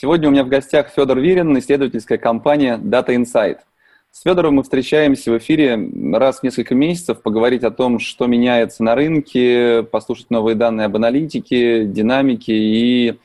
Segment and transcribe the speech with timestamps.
[0.00, 3.58] Сегодня у меня в гостях Федор Вирин, исследовательская компания Data Insight.
[4.10, 5.78] С Федором мы встречаемся в эфире
[6.14, 10.96] раз в несколько месяцев, поговорить о том, что меняется на рынке, послушать новые данные об
[10.96, 13.18] аналитике, динамике и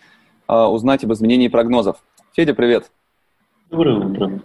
[0.49, 2.03] э, узнать об изменении прогнозов.
[2.33, 2.91] Федя, привет.
[3.69, 4.41] Доброе утро.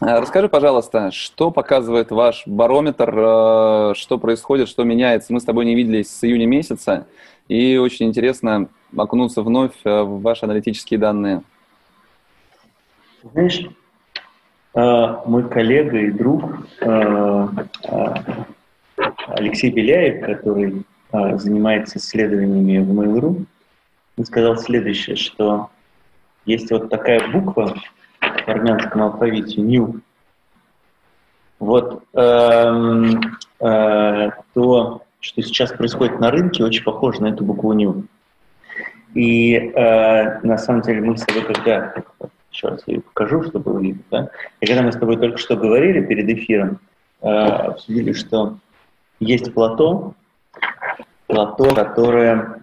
[0.00, 5.32] А, расскажи, пожалуйста, что показывает ваш барометр, э, что происходит, что меняется.
[5.32, 7.06] Мы с тобой не виделись с июня месяца,
[7.50, 11.42] и очень интересно окунуться вновь э, в ваши аналитические данные?
[13.24, 13.66] Знаешь,
[14.74, 16.44] э, мой коллега и друг
[16.80, 17.48] э,
[19.26, 23.44] Алексей Беляев, который занимается исследованиями в Mail.ru,
[24.16, 25.70] он сказал следующее, что
[26.46, 27.74] есть вот такая буква
[28.20, 30.00] в армянском алфавите «ню»,
[31.58, 33.06] вот э,
[33.60, 38.04] э, то, что сейчас происходит на рынке, очень похоже на эту букву «ню».
[39.14, 41.94] И э, на самом деле мы с тобой когда...
[42.52, 44.04] Сейчас я ее покажу, чтобы вы видели.
[44.10, 44.28] Да?
[44.60, 46.80] И когда мы с тобой только что говорили перед эфиром,
[47.22, 48.58] э, обсудили, что
[49.20, 50.14] есть плато,
[51.26, 52.62] плато, которое,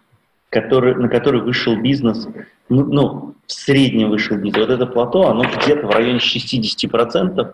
[0.50, 2.28] которое, на которое вышел бизнес,
[2.68, 4.68] ну, ну, в среднем вышел бизнес.
[4.68, 7.54] Вот это плато, оно где-то в районе 60%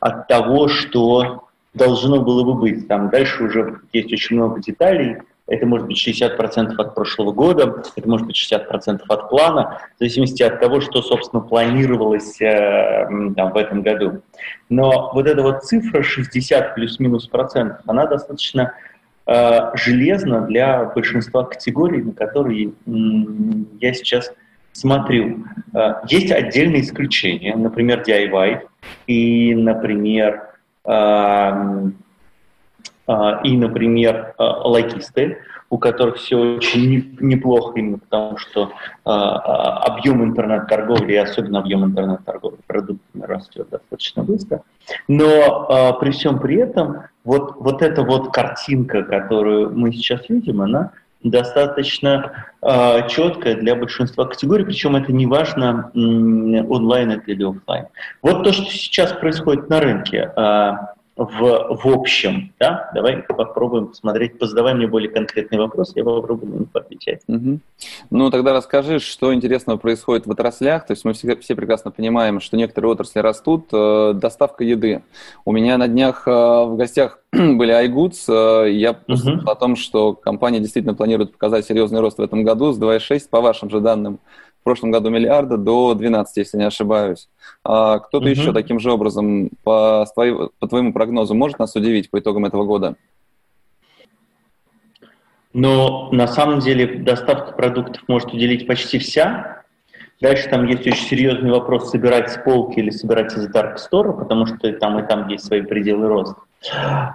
[0.00, 1.47] от того, что
[1.78, 2.88] должно было бы быть.
[2.88, 8.08] Там дальше уже есть очень много деталей, это может быть 60% от прошлого года, это
[8.08, 13.56] может быть 60% от плана, в зависимости от того, что, собственно, планировалось э, там, в
[13.56, 14.20] этом году.
[14.68, 18.74] Но вот эта вот цифра 60 плюс-минус процентов, она достаточно
[19.26, 24.30] э, железна для большинства категорий, на которые м, я сейчас
[24.72, 25.46] смотрю.
[25.74, 28.68] Э, есть отдельные исключения, например, DIY
[29.06, 30.47] и, например,
[33.08, 35.38] и, например, а, логисты,
[35.70, 38.72] у которых все очень неплохо именно потому, что
[39.04, 44.62] а, объем интернет-торговли, и особенно объем интернет-торговли продуктами растет достаточно быстро.
[45.08, 50.92] Но при всем при этом вот, вот эта вот картинка, которую мы сейчас видим, она
[51.22, 57.86] достаточно э, четкая для большинства категорий, причем это не важно, онлайн это или офлайн.
[58.22, 60.32] Вот то, что сейчас происходит на рынке.
[60.36, 60.72] Э,
[61.18, 66.58] в, в общем, да, давай попробуем посмотреть, позадавай мне более конкретный вопрос, я попробую на
[66.60, 67.22] них отвечать.
[67.26, 67.58] Угу.
[68.10, 72.40] Ну, тогда расскажи, что интересного происходит в отраслях, то есть мы все, все прекрасно понимаем,
[72.40, 75.02] что некоторые отрасли растут, э, доставка еды.
[75.44, 79.50] У меня на днях э, в гостях были iGoods, э, я угу.
[79.50, 83.40] о том, что компания действительно планирует показать серьезный рост в этом году с 2,6, по
[83.40, 84.20] вашим же данным,
[84.68, 87.30] прошлом году миллиарда до 12, если не ошибаюсь.
[87.64, 88.28] А кто-то угу.
[88.28, 92.96] еще таким же образом, по, по твоему прогнозу, может нас удивить по итогам этого года?
[95.54, 99.62] Но на самом деле доставка продуктов может уделить почти вся.
[100.20, 104.44] Дальше там есть очень серьезный вопрос, собирать с полки или собирать из Dark Store, потому
[104.44, 106.42] что там и там есть свои пределы роста.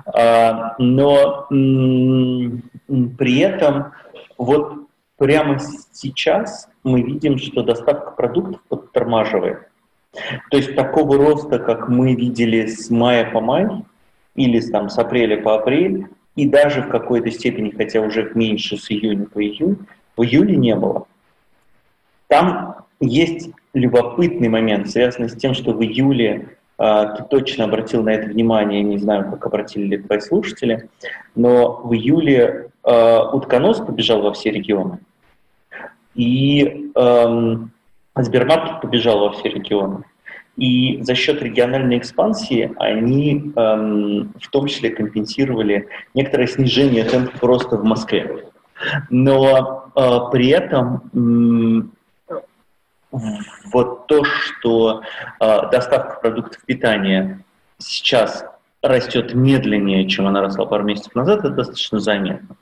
[0.08, 3.92] А, но при этом
[4.40, 4.83] вот
[5.18, 5.60] прямо
[5.92, 9.70] сейчас мы видим, что доставка продуктов подтормаживает.
[10.52, 13.68] То есть такого роста, как мы видели с мая по май,
[14.36, 18.92] или там, с апреля по апрель, и даже в какой-то степени, хотя уже меньше с
[18.92, 19.78] июня по июнь,
[20.18, 21.08] в июле не было.
[22.28, 28.28] Там есть любопытный момент, связанный с тем, что в июле ты точно обратил на это
[28.28, 30.90] внимание, не знаю, как обратили ли твои слушатели,
[31.36, 35.00] но в июле э, утконос побежал во все регионы.
[36.16, 37.72] И эм,
[38.16, 40.04] Сбермаркет побежал во все регионы.
[40.58, 47.78] И за счет региональной экспансии они эм, в том числе компенсировали некоторое снижение темпов роста
[47.78, 48.46] в Москве.
[49.10, 51.92] Но э, при этом
[53.72, 55.02] вот то, что
[55.40, 57.44] э, доставка продуктов питания
[57.78, 58.46] сейчас
[58.82, 62.56] растет медленнее, чем она росла пару месяцев назад, это достаточно заметно.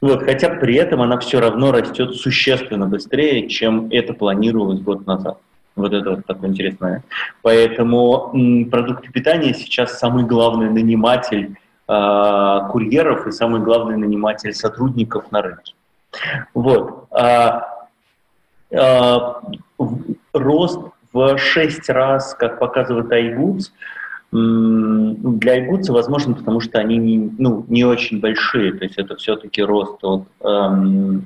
[0.00, 5.38] Вот, хотя при этом она все равно растет существенно быстрее, чем это планировалось год назад.
[5.74, 7.04] Вот это вот такой интересный момент.
[7.42, 11.56] Поэтому м, продукты питания сейчас самый главный наниматель
[11.86, 15.74] э, курьеров и самый главный наниматель сотрудников на рынке.
[16.54, 17.08] Вот.
[17.10, 17.76] А
[20.38, 20.80] рост
[21.12, 23.70] в 6 раз, как показывает iGoods,
[24.32, 29.62] для iGoods возможно, потому что они не, ну, не очень большие, то есть это все-таки
[29.62, 31.24] рост от, эм,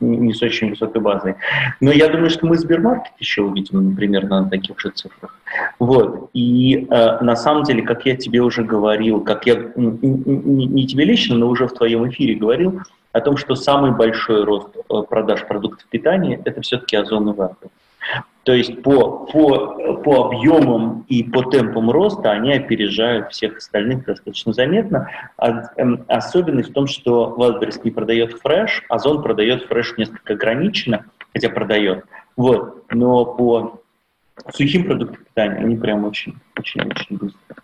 [0.00, 1.36] не с очень высокой базой.
[1.80, 5.38] Но я думаю, что мы Сбермаркет еще увидим примерно на таких же цифрах.
[5.78, 6.30] Вот.
[6.34, 11.04] И э, на самом деле, как я тебе уже говорил, как я не, не тебе
[11.04, 15.46] лично, но уже в твоем эфире говорил, о том, что самый большой рост э, продаж
[15.46, 17.34] продуктов питания– это все-таки Озон.
[18.46, 24.52] То есть по, по, по объемам и по темпам роста они опережают всех остальных достаточно
[24.52, 25.10] заметно.
[25.36, 31.06] А, эм, особенность в том, что Wildberries не продает фреш, Озон продает фреш несколько ограниченно,
[31.32, 32.04] хотя продает.
[32.36, 32.84] Вот.
[32.92, 33.82] Но по
[34.52, 37.56] сухим продуктам питания они прям очень, очень, очень быстро.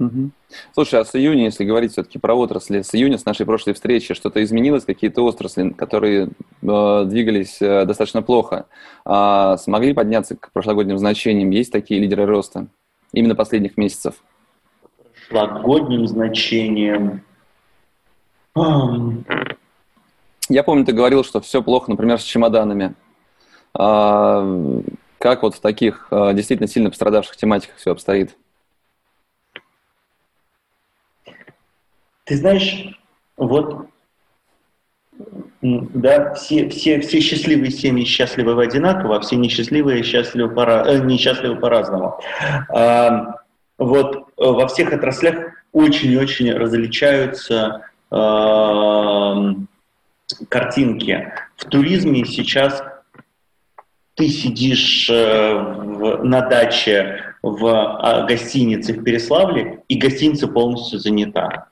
[0.00, 0.30] Угу.
[0.72, 4.14] Слушай, а с июня, если говорить все-таки про отрасли, с июня, с нашей прошлой встречи,
[4.14, 6.30] что-то изменилось, какие-то отрасли, которые
[6.62, 8.64] э, двигались э, достаточно плохо,
[9.04, 11.50] э, смогли подняться к прошлогодним значениям?
[11.50, 12.66] Есть такие лидеры роста
[13.12, 14.14] именно последних месяцев?
[15.28, 17.22] Прошлогодним значением...
[20.48, 22.94] Я помню, ты говорил, что все плохо, например, с чемоданами.
[23.74, 24.44] А,
[25.18, 28.34] как вот в таких э, действительно сильно пострадавших тематиках все обстоит?
[32.30, 32.86] Ты знаешь,
[33.36, 33.88] вот
[35.62, 41.56] да, все, все, все счастливые семьи счастливы одинаково, а все несчастливые счастливы, пора, э, несчастливы
[41.56, 42.20] по-разному.
[42.68, 43.34] А,
[43.78, 47.80] вот э, во всех отраслях очень-очень различаются
[48.12, 49.52] а,
[50.48, 51.32] картинки.
[51.56, 52.80] В туризме сейчас
[54.14, 61.69] ты сидишь э, в, на даче в а, гостинице в Переславле, и гостиница полностью занята.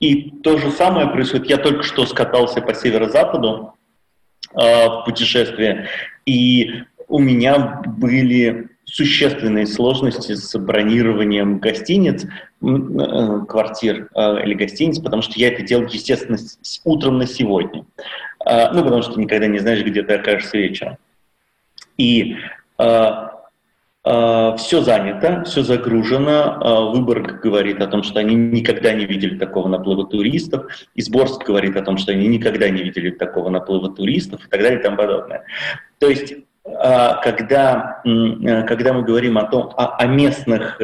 [0.00, 1.48] И то же самое происходит.
[1.48, 3.74] Я только что скатался по северо-западу
[4.54, 5.88] э, в путешествие,
[6.26, 15.22] и у меня были существенные сложности с бронированием гостиниц, э, квартир э, или гостиниц, потому
[15.22, 17.84] что я это делал, естественно, с утром на сегодня.
[18.46, 20.96] Э, ну, потому что никогда не знаешь, где ты окажешься вечером.
[21.98, 22.36] И
[22.78, 23.27] а,
[24.56, 26.58] все занято, все загружено.
[26.60, 30.66] А, Выборг говорит о том, что они никогда не видели такого наплыва туристов.
[30.94, 34.80] Изборск говорит о том, что они никогда не видели такого наплыва туристов и так далее
[34.80, 35.44] и тому подобное.
[35.98, 36.36] То есть а,
[37.22, 40.78] когда, э, когда мы говорим о том, о, о местных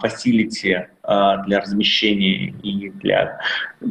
[0.00, 3.40] фасилити э, э, для размещения и для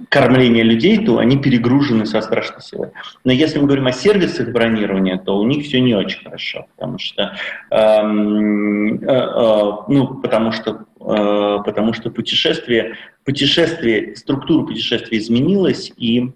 [0.09, 2.89] кормления людей, то они перегружены со страшной силой.
[3.23, 6.99] Но если мы говорим о сервисах бронирования, то у них все не очень хорошо, потому
[6.99, 7.33] что,
[7.71, 16.31] эм, э, ну, потому что, потому что путешествие, путешествие, структура путешествия изменилась, и а,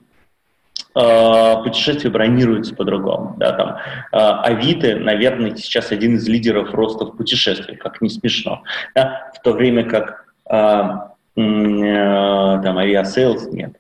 [0.93, 3.35] путешествия бронируются по-другому.
[3.37, 3.77] Да, там,
[4.11, 8.63] а, Авито, наверное, сейчас один из лидеров роста в путешествиях, как не смешно.
[8.93, 13.77] Да, в то время как а, там, Aviasales нет.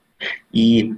[0.51, 0.93] И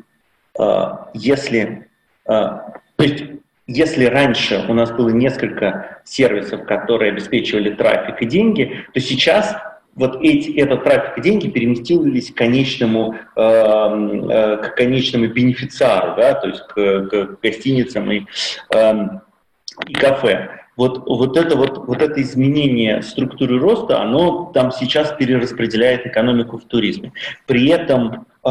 [1.15, 1.87] если,
[2.25, 3.23] то есть,
[3.65, 9.55] если раньше у нас было несколько сервисов, которые обеспечивали трафик и деньги, то сейчас
[9.95, 16.33] вот эти, этот трафик и деньги переместились к конечному, э, э, к конечному бенефициару, да,
[16.33, 18.25] то есть к, к гостиницам и,
[18.73, 18.93] э,
[19.87, 20.49] и кафе.
[20.75, 26.63] Вот, вот, это, вот, вот это изменение структуры роста, оно там сейчас перераспределяет экономику в
[26.63, 27.13] туризме.
[27.45, 28.49] При этом э,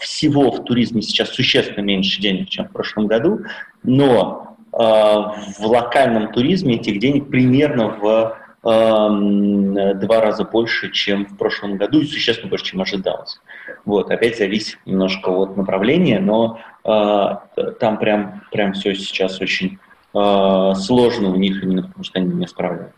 [0.00, 3.40] всего в туризме сейчас существенно меньше денег, чем в прошлом году,
[3.82, 11.76] но э, в локальном туризме этих денег примерно в два раза больше, чем в прошлом
[11.76, 13.40] году, и существенно больше, чем ожидалось.
[13.84, 19.78] Вот, опять зависит немножко от направления, но э, там прям, прям все сейчас очень
[20.14, 22.94] э, сложно у них, именно потому что они не справляются.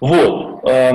[0.00, 0.68] Вот.
[0.68, 0.90] Э,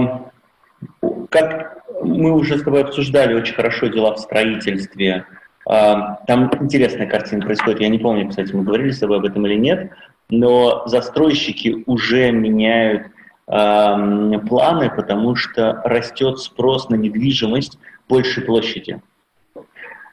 [1.30, 5.26] как мы уже с тобой обсуждали очень хорошо дела в строительстве,
[5.66, 7.82] там интересная картина происходит.
[7.82, 9.92] Я не помню, кстати, мы говорили с тобой об этом или нет,
[10.30, 13.08] но застройщики уже меняют
[13.48, 19.02] планы, потому что растет спрос на недвижимость большей площади.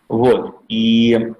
[0.08, 0.60] Вот.
[0.68, 1.32] И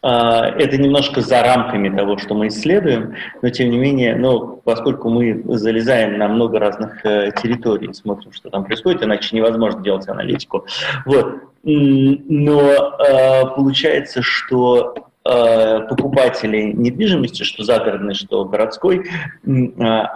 [0.02, 5.42] это немножко за рамками того, что мы исследуем, но тем не менее, ну, поскольку мы
[5.58, 10.66] залезаем на много разных э, территорий, смотрим, что там происходит, иначе невозможно делать аналитику.
[11.04, 11.42] Вот.
[11.62, 19.50] Но э, получается, что Э, покупателей недвижимости, что загородной, что городской, э,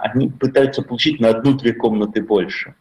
[0.01, 2.73] они пытаются получить на одну-две комнаты больше.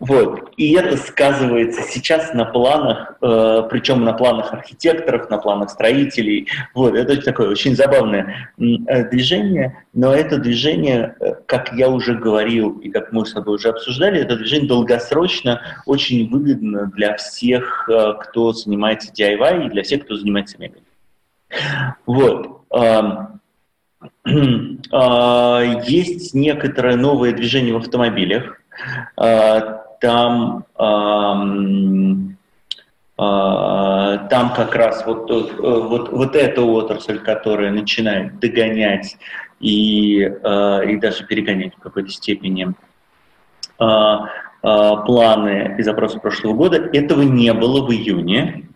[0.00, 0.52] Вот.
[0.56, 6.48] И это сказывается сейчас на планах, э, причем на планах архитекторов, на планах строителей.
[6.74, 6.96] Вот.
[6.96, 11.14] Это такое очень забавное движение, но это движение,
[11.46, 16.28] как я уже говорил и как мы с тобой уже обсуждали, это движение долгосрочно очень
[16.28, 17.88] выгодно для всех,
[18.20, 20.87] кто занимается DIY и для всех, кто занимается мебелью.
[22.06, 22.62] Вот.
[22.74, 23.26] Э,
[25.86, 28.60] есть некоторое новое движение в автомобилях.
[29.16, 30.64] Э, там,
[33.16, 39.16] там как раз вот, э, вот, вот эта отрасль, которая начинает догонять
[39.58, 42.74] и, и даже перегонять в какой-то степени
[43.76, 46.76] планы и запросы прошлого года.
[46.92, 48.68] Этого не было в июне,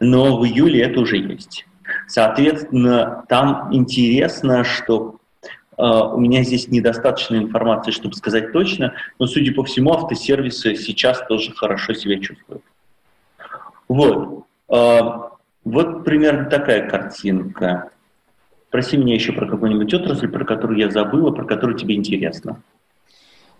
[0.00, 1.67] но в июле это уже есть.
[2.08, 5.14] Соответственно, там интересно, что
[5.80, 11.24] Uh, у меня здесь недостаточно информации, чтобы сказать точно, но, судя по всему, автосервисы сейчас
[11.28, 12.64] тоже хорошо себя чувствуют.
[13.86, 14.42] Вот.
[14.68, 15.30] Uh,
[15.62, 17.90] вот примерно такая картинка.
[18.70, 22.60] Проси меня еще про какую-нибудь отрасль, про которую я забыла, про которую тебе интересно.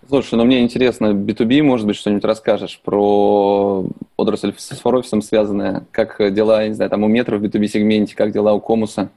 [0.09, 3.85] Слушай, ну мне интересно, B2B, может быть, что-нибудь расскажешь про
[4.17, 8.55] отрасль с форофисом связанная, как дела, не знаю, там у метро в B2B-сегменте, как дела
[8.55, 9.11] у комуса?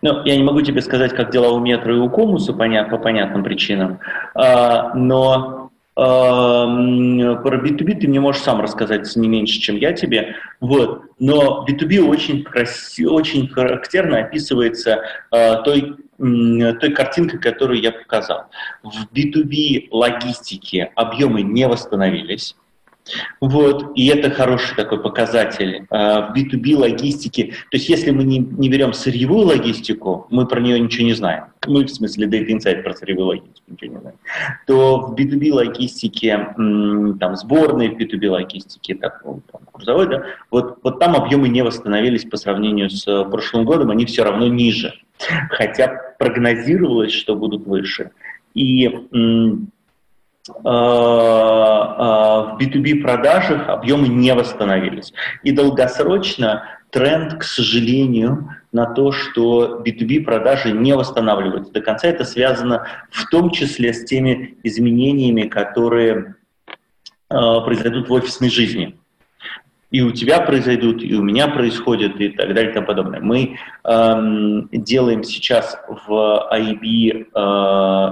[0.00, 2.96] Ну, я не могу тебе сказать, как дела у метро и у комуса, понят, по
[2.96, 3.98] понятным причинам,
[4.34, 5.65] а, но
[5.96, 10.36] про B2B ты мне можешь сам рассказать не меньше, чем я тебе.
[10.60, 11.04] Вот.
[11.18, 15.00] Но B2B очень, красиво, очень характерно описывается
[15.32, 18.44] э, той, э, той картинкой, которую я показал.
[18.82, 22.54] В B2B логистике объемы не восстановились.
[23.40, 25.86] Вот, и это хороший такой показатель.
[25.90, 30.60] А, в B2B логистике, то есть если мы не, не берем сырьевую логистику, мы про
[30.60, 31.44] нее ничего не знаем.
[31.66, 34.16] Мы, в смысле, Data Insight про сырьевую логистику ничего не знаем.
[34.66, 36.54] То в B2B логистике,
[37.20, 41.62] там, сборной, в B2B логистике, так, ну, там, грузовой, да, вот, вот там объемы не
[41.62, 44.94] восстановились по сравнению с э, прошлым годом, они все равно ниже.
[45.50, 48.10] Хотя прогнозировалось, что будут выше.
[48.54, 49.52] И Э, э,
[50.48, 55.12] в B2B продажах объемы не восстановились.
[55.42, 62.08] И долгосрочно тренд, к сожалению, на то, что B2B продажи не восстанавливаются до конца.
[62.08, 66.36] Это связано в том числе с теми изменениями, которые
[67.30, 68.98] э, произойдут в офисной жизни
[69.90, 73.20] и у тебя произойдут, и у меня происходят, и так далее и тому подобное.
[73.20, 77.38] Мы эм, делаем сейчас в IB, э,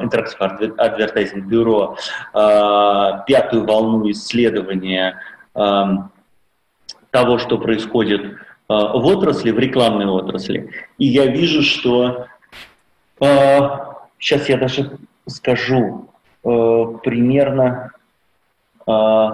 [0.04, 1.96] Interactive Advertising Bureau,
[2.32, 5.20] э, пятую волну исследования
[5.54, 5.84] э,
[7.10, 8.28] того, что происходит э,
[8.68, 10.70] в отрасли, в рекламной отрасли.
[10.98, 12.26] И я вижу, что
[13.20, 13.58] э,
[14.18, 16.08] сейчас я даже скажу
[16.44, 16.48] э,
[17.02, 17.90] примерно
[18.86, 19.28] э,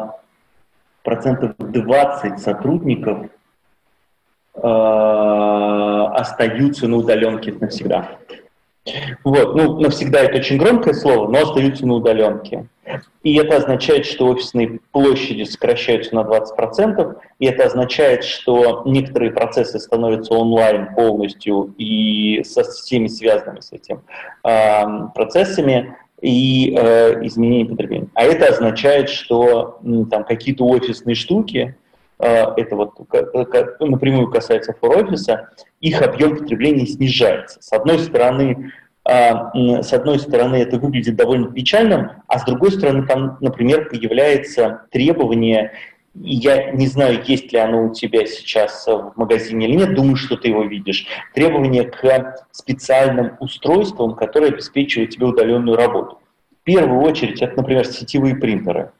[1.11, 3.27] процентов 20 сотрудников
[4.55, 8.19] э, остаются на удаленке навсегда.
[9.25, 12.69] Вот, ну, навсегда это очень громкое слово, но остаются на удаленке.
[13.25, 19.81] И это означает, что офисные площади сокращаются на 20%, и это означает, что некоторые процессы
[19.81, 24.03] становятся онлайн полностью и со всеми связанными с этим
[24.45, 28.09] э, процессами и э, изменение потребления.
[28.15, 31.77] А это означает, что там какие-то офисные штуки,
[32.19, 35.51] э, это вот как, напрямую касается фор-офиса,
[35.81, 37.61] их объем потребления снижается.
[37.63, 38.73] С одной стороны,
[39.09, 44.83] э, с одной стороны, это выглядит довольно печальным, а с другой стороны, там, например, появляется
[44.91, 45.73] требование
[46.15, 50.37] я не знаю, есть ли оно у тебя сейчас в магазине или нет, думаю, что
[50.37, 51.07] ты его видишь.
[51.35, 56.19] Требования к специальным устройствам, которые обеспечивают тебе удаленную работу.
[56.61, 58.91] В первую очередь, это, например, сетевые принтеры.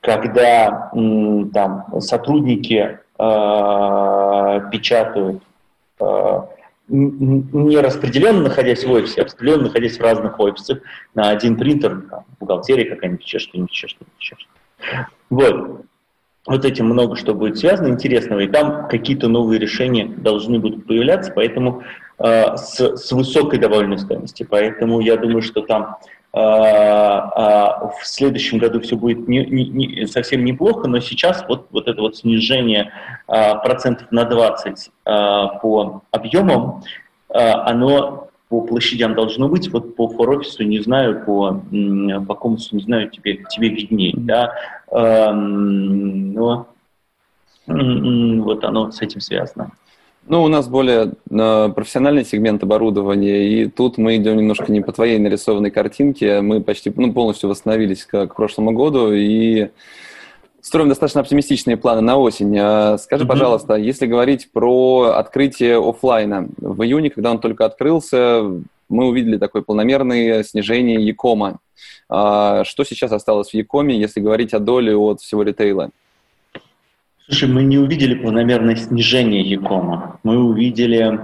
[0.00, 5.42] Когда там, сотрудники э, печатают
[6.00, 6.40] э,
[6.88, 10.78] не распределенно находясь в офисе, а распределенно находясь в разных офисах,
[11.14, 14.48] на один принтер, там, бухгалтерия какая-нибудь, еще что-нибудь, еще что-нибудь.
[15.28, 15.84] Вот
[16.48, 21.30] вот этим много что будет связано интересного, и там какие-то новые решения должны будут появляться,
[21.34, 21.82] поэтому
[22.18, 24.46] э, с, с высокой добавленной стоимостью.
[24.48, 25.98] Поэтому я думаю, что там
[26.32, 31.66] э, э, в следующем году все будет не, не, не, совсем неплохо, но сейчас вот,
[31.70, 32.92] вот это вот снижение
[33.28, 35.10] э, процентов на 20 э,
[35.60, 36.82] по объемам,
[37.28, 41.62] э, оно по площадям должно быть, вот по фор-офису не знаю, по,
[42.26, 44.52] по комнату не знаю, тебе, тебе виднее, да,
[44.90, 46.68] эм, но
[47.66, 49.72] вот оно с этим связано.
[50.26, 54.92] Ну, у нас более э, профессиональный сегмент оборудования, и тут мы идем немножко не по
[54.92, 56.42] твоей нарисованной картинке.
[56.42, 59.68] Мы почти ну, полностью восстановились к, к прошлому году и
[60.68, 62.54] строим достаточно оптимистичные планы на осень.
[62.56, 63.28] Э, скажи, mm-hmm.
[63.28, 68.42] пожалуйста, если говорить про открытие офлайна, в июне, когда он только открылся,
[68.88, 71.58] мы увидели такое планомерное снижение Якома.
[72.10, 75.90] Э, что сейчас осталось в Якоме, если говорить о доле от всего ритейла?
[77.26, 80.20] Слушай, мы не увидели планомерное снижение Якома.
[80.22, 81.18] Мы увидели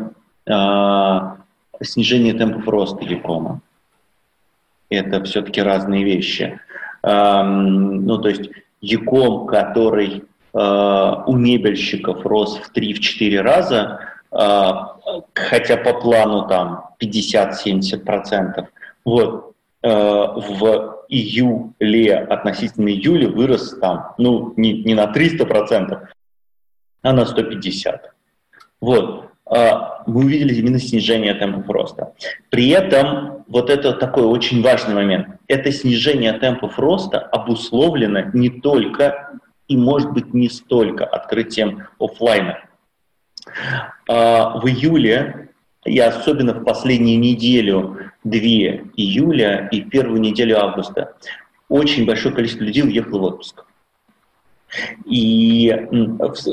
[0.47, 1.21] э,
[1.83, 3.61] снижение темпов роста Якома.
[4.89, 6.59] Это все-таки разные вещи.
[7.03, 8.51] Э, ну, то есть
[8.85, 14.00] Яком, который э, у мебельщиков рос в 3-4 раза,
[14.31, 14.71] э,
[15.35, 18.67] хотя по плану там 50-70%,
[19.05, 26.09] вот, э, в июле относительно июля вырос там, ну, не, не на 300%,
[27.03, 28.00] а на 150%.
[28.81, 29.31] Вот.
[29.47, 32.12] А, мы увидели именно снижение темпов роста.
[32.50, 39.41] При этом, вот это такой очень важный момент, это снижение темпов роста обусловлено не только
[39.69, 42.59] и, может быть, не столько открытием офлайна.
[44.09, 45.51] А, в июле,
[45.85, 48.39] и особенно в последнюю неделю 2
[48.97, 51.15] июля и первую неделю августа
[51.69, 53.65] очень большое количество людей уехало в отпуск.
[55.04, 55.75] И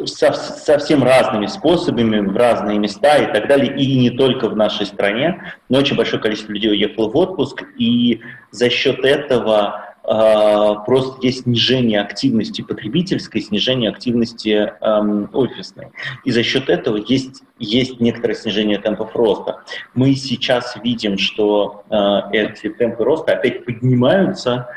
[0.05, 4.85] со, совсем разными способами, в разные места и так далее, и не только в нашей
[4.85, 11.25] стране, но очень большое количество людей уехало в отпуск, и за счет этого а, просто
[11.25, 15.87] есть снижение активности потребительской, снижение активности эм, офисной.
[16.25, 19.61] И за счет этого есть, есть некоторое снижение темпов роста.
[19.93, 21.95] Мы сейчас видим, что э,
[22.33, 24.67] эти темпы роста опять поднимаются,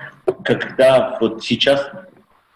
[0.44, 1.90] когда вот сейчас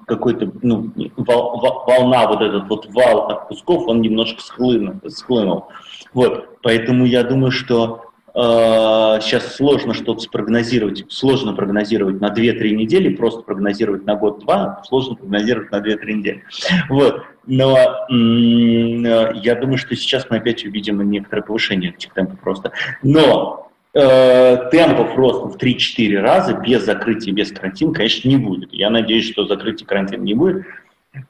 [0.09, 4.95] какой-то ну, волна, вот этот вот вал отпусков, он немножко схлынул.
[5.09, 5.69] схлынул.
[6.15, 6.59] Вот.
[6.62, 8.09] Поэтому я думаю, что
[8.41, 15.17] Э, сейчас сложно что-то спрогнозировать, сложно прогнозировать на 2-3 недели, просто прогнозировать на год-два, сложно
[15.17, 16.45] прогнозировать на 2-3 недели.
[16.88, 17.25] Вот.
[17.47, 22.71] Но э, я думаю, что сейчас мы опять увидим некоторое повышение этих темпов роста.
[23.03, 28.72] Но э, темпов роста в 3-4 раза без закрытия, без карантина, конечно, не будет.
[28.72, 30.64] Я надеюсь, что закрытия карантина не будет.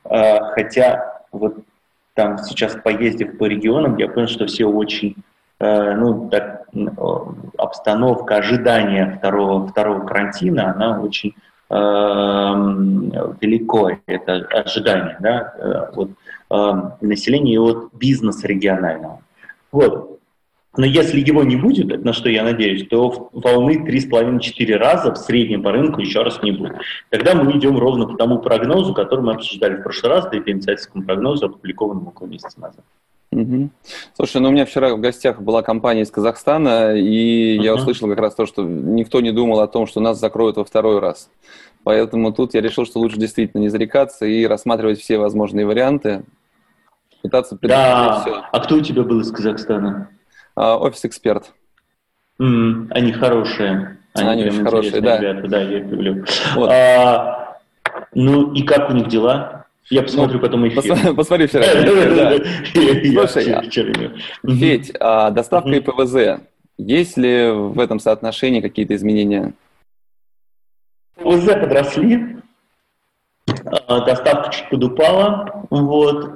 [0.05, 1.57] Э, хотя вот
[2.15, 5.17] там сейчас поездив по регионам, я понял, что все очень
[5.61, 6.67] Э, ну, так,
[7.57, 11.35] обстановка ожидания второго, второго карантина, она очень
[11.69, 11.75] э,
[13.41, 16.11] велико, это ожидание да, э, от
[16.51, 19.21] э, населения и от бизнеса регионального.
[19.73, 20.18] Вот.
[20.79, 25.65] Но если его не будет, на что я надеюсь, то волны 3,5-4 раза в среднем
[25.65, 26.77] по рынку еще раз не будет.
[27.11, 30.41] Тогда мы идем ровно по тому прогнозу, который мы обсуждали в прошлый раз, да и
[30.41, 32.85] по инициативному прогнозу, опубликованному около месяца назад.
[33.33, 33.71] Угу.
[34.15, 37.63] Слушай, ну у меня вчера в гостях была компания из Казахстана, и uh-huh.
[37.63, 40.65] я услышал как раз то, что никто не думал о том, что нас закроют во
[40.65, 41.29] второй раз.
[41.83, 46.23] Поэтому тут я решил, что лучше действительно не зарекаться и рассматривать все возможные варианты,
[47.21, 48.21] пытаться да.
[48.21, 48.45] все.
[48.53, 50.09] А кто у тебя был из Казахстана?
[50.59, 51.53] А, офис-эксперт.
[52.41, 53.97] Mm, они хорошие.
[54.15, 55.19] Они, они очень хорошие, да.
[55.19, 56.25] Ребята, да, я их люблю.
[56.57, 56.69] Вот.
[56.73, 57.61] А,
[58.13, 59.67] ну и как у них дела?
[59.89, 60.83] Я посмотрю ну, потом эфир.
[60.83, 61.63] Пос, посмотри вчера.
[63.29, 63.71] Слушай,
[64.59, 66.41] Федь, а доставка и ПВЗ,
[66.77, 69.53] есть ли в этом соотношении какие-то изменения?
[71.15, 72.37] ПВЗ подросли,
[73.87, 76.33] а, доставка чуть подупала, вот,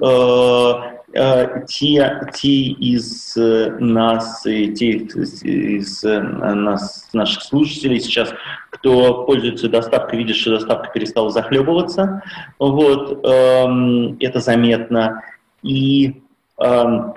[1.12, 8.32] те, те из э, нас, те из э, нас, наших слушателей сейчас,
[8.70, 12.22] кто пользуется доставкой, видит, что доставка перестала захлебываться.
[12.58, 15.22] Вот, эм, это заметно.
[15.62, 16.22] И,
[16.58, 17.14] эм,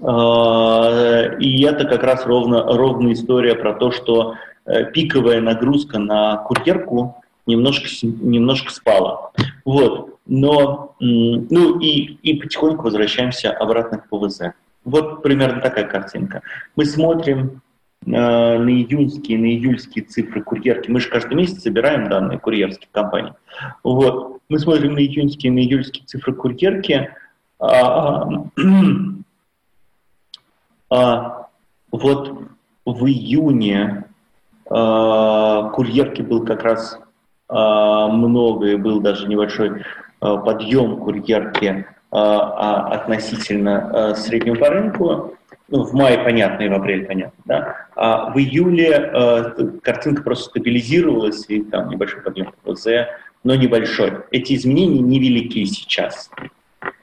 [0.00, 4.34] и это как раз ровно, ровная история про то, что
[4.92, 9.30] пиковая нагрузка на курьерку немножко, немножко спала.
[9.64, 10.11] Вот.
[10.26, 14.52] Но, ну и, и потихоньку возвращаемся обратно к ПВЗ.
[14.84, 16.42] Вот примерно такая картинка.
[16.76, 17.60] Мы смотрим
[18.04, 20.90] э, на июньские, на июльские цифры курьерки.
[20.90, 23.32] Мы же каждый месяц собираем данные курьерских компаний.
[23.82, 24.40] Вот.
[24.48, 27.10] Мы смотрим на июньские, на июльские цифры курьерки.
[27.58, 28.28] А,
[30.90, 31.48] а,
[31.90, 32.42] вот
[32.84, 34.04] в июне
[34.68, 36.98] а, курьерки был как раз
[37.48, 39.84] а, много, и был даже небольшой а,
[40.22, 45.36] подъем курьерки а, относительно среднего по рынку.
[45.68, 47.76] Ну, в мае понятно, и в апреле понятно, да.
[47.96, 52.86] А в июле картинка просто стабилизировалась, и там небольшой подъем ПЗ,
[53.42, 54.18] но небольшой.
[54.30, 56.30] Эти изменения невелики сейчас.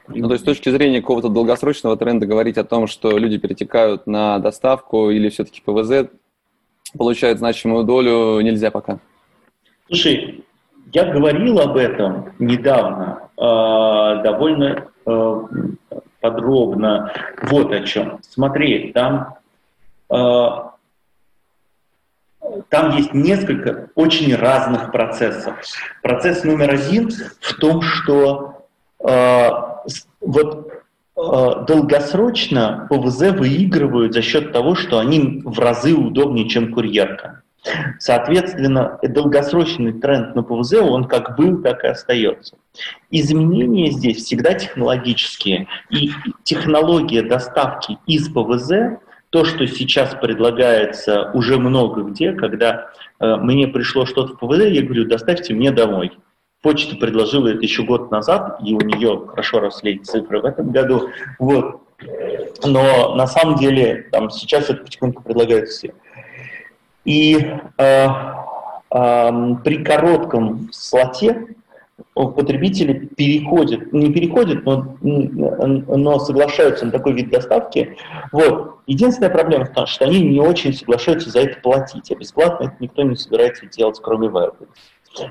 [0.07, 4.07] Ну, то есть с точки зрения какого-то долгосрочного тренда говорить о том, что люди перетекают
[4.07, 6.09] на доставку или все-таки ПВЗ
[6.97, 8.99] получают значимую долю, нельзя пока.
[9.87, 10.43] Слушай,
[10.93, 15.41] я говорил об этом недавно, э, довольно э,
[16.19, 17.11] подробно.
[17.43, 18.19] Вот о чем.
[18.21, 19.35] Смотри, там,
[20.11, 20.47] э,
[22.69, 25.55] там есть несколько очень разных процессов.
[26.01, 28.65] Процесс номер один в том, что
[28.99, 29.49] э,
[30.21, 30.71] вот
[31.15, 37.43] э, долгосрочно ПВЗ выигрывают за счет того, что они в разы удобнее, чем курьерка.
[37.99, 42.57] Соответственно, долгосрочный тренд на ПВЗ, он как был, так и остается.
[43.11, 45.67] Изменения здесь всегда технологические.
[45.89, 46.11] И
[46.43, 54.05] технология доставки из ПВЗ, то, что сейчас предлагается уже много где, когда э, мне пришло
[54.05, 56.11] что-то в ПВЗ, я говорю, доставьте мне домой.
[56.61, 61.09] Почта предложила это еще год назад, и у нее хорошо росли цифры в этом году.
[61.37, 61.81] Вот.
[62.65, 65.93] Но на самом деле там, сейчас это потихоньку предлагают все.
[67.09, 67.39] И
[67.79, 68.07] э,
[68.91, 71.47] э, при коротком слоте
[72.13, 77.97] потребители переходят, не переходят, но, но соглашаются на такой вид доставки.
[78.31, 78.75] Вот.
[78.85, 82.75] Единственная проблема в том, что они не очень соглашаются за это платить, а бесплатно это
[82.79, 84.67] никто не собирается делать, кроме Wildberries.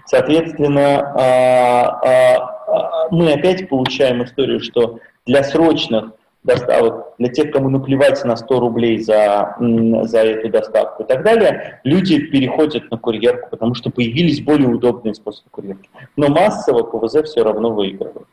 [0.06, 6.10] Соответственно, а, а, мы опять получаем историю, что для срочных
[6.44, 11.80] доставок, для тех, кому наплевать на 100 рублей за, за эту доставку и так далее,
[11.84, 15.90] люди переходят на курьерку, потому что появились более удобные способы курьерки.
[16.16, 18.26] Но массово ПВЗ все равно выигрывает.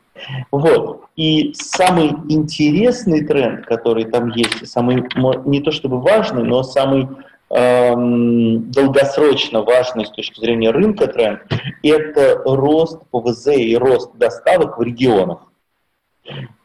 [0.50, 1.02] Вот.
[1.16, 5.04] И самый интересный тренд, который там есть, самый
[5.44, 7.08] не то чтобы важный, но самый
[7.50, 11.40] эм, долгосрочно важный с точки зрения рынка тренд,
[11.82, 15.40] это рост ПВЗ и рост доставок в регионах.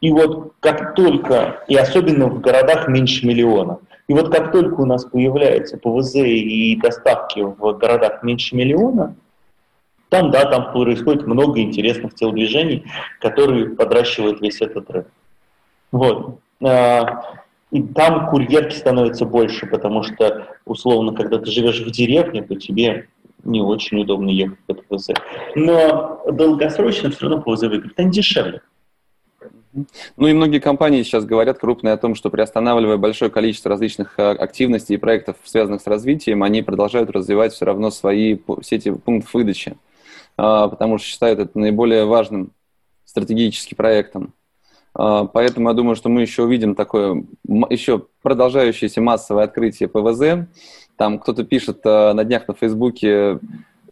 [0.02, 4.86] И вот как только, и особенно в городах меньше миллиона, и вот как только у
[4.86, 9.15] нас появляются ПВЗ и доставки в городах меньше миллиона,
[10.10, 12.84] там, да, там происходит много интересных телодвижений,
[13.21, 15.12] которые подращивают весь этот рынок.
[15.93, 16.39] Вот.
[16.62, 17.24] А,
[17.71, 23.08] и там курьерки становятся больше, потому что, условно, когда ты живешь в деревне, то тебе
[23.45, 25.12] не очень удобно ехать по ПВЗ.
[25.56, 27.97] Но долгосрочно все равно ПВЗ выиграет.
[27.97, 28.62] Они дешевле.
[30.17, 34.31] Ну и многие компании сейчас говорят крупные о том, что приостанавливая большое количество различных э,
[34.31, 39.77] активностей и проектов, связанных с развитием, они продолжают развивать все равно свои сети пунктов выдачи,
[40.38, 42.51] а, потому что считают это наиболее важным
[43.05, 44.34] стратегическим проектом.
[44.93, 47.23] А, поэтому я думаю, что мы еще увидим такое
[47.69, 50.47] еще продолжающееся массовое открытие ПВЗ.
[50.97, 53.39] Там кто-то пишет э, на днях на Фейсбуке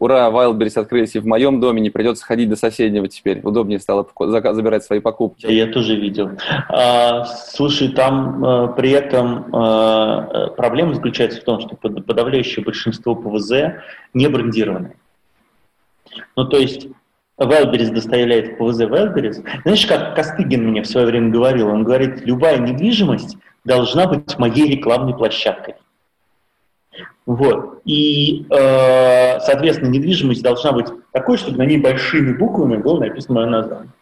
[0.00, 3.40] ура, Wildberries открылись и в моем доме, не придется ходить до соседнего теперь.
[3.44, 5.46] Удобнее стало забирать свои покупки.
[5.46, 6.30] Я тоже видел.
[6.68, 13.52] А, слушай, там а, при этом а, проблема заключается в том, что подавляющее большинство ПВЗ
[14.14, 14.94] не брендированы.
[16.34, 16.88] Ну, то есть
[17.38, 19.44] Wildberries доставляет ПВЗ Wildberries.
[19.62, 21.68] Знаешь, как Костыгин мне в свое время говорил?
[21.68, 25.74] Он говорит, любая недвижимость должна быть моей рекламной площадкой.
[27.30, 27.80] Вот.
[27.84, 33.46] И, э, соответственно, недвижимость должна быть такой, чтобы на ней большими буквами было написано мое
[33.46, 33.92] название.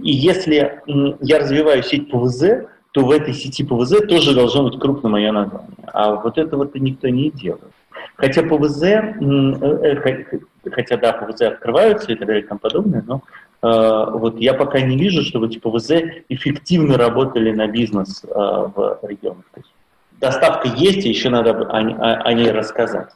[0.00, 0.80] И если
[1.20, 5.72] я развиваю сеть ПВЗ, то в этой сети ПВЗ тоже должно быть крупно мое название.
[5.92, 7.72] А вот этого -то никто не делает.
[8.14, 9.02] Хотя ПВЗ, э,
[9.82, 10.24] э,
[10.70, 13.22] хотя да, ПВЗ открываются и так далее и тому подобное, но
[13.60, 15.90] вот я пока не вижу, чтобы эти ПВЗ
[16.28, 19.44] эффективно работали на бизнес в регионах
[20.22, 23.10] доставка есть, и еще надо о, о, о ней рассказать.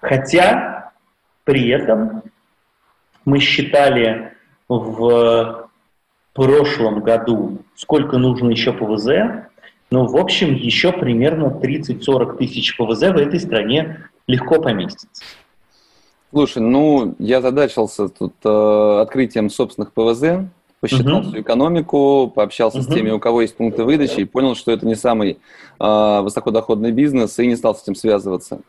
[0.00, 0.92] Хотя
[1.44, 2.22] при этом
[3.24, 4.32] мы считали
[4.68, 5.68] в
[6.32, 9.44] прошлом году, сколько нужно еще ПВЗ,
[9.90, 15.22] ну, в общем, еще примерно 30-40 тысяч ПВЗ в этой стране легко поместится.
[16.30, 20.48] Слушай, ну, я задачился тут э, открытием собственных ПВЗ
[20.88, 21.28] посчитал uh-huh.
[21.28, 22.82] всю экономику, пообщался uh-huh.
[22.82, 25.38] с теми, у кого есть пункты выдачи, и понял, что это не самый
[25.80, 28.60] э, высокодоходный бизнес, и не стал с этим связываться.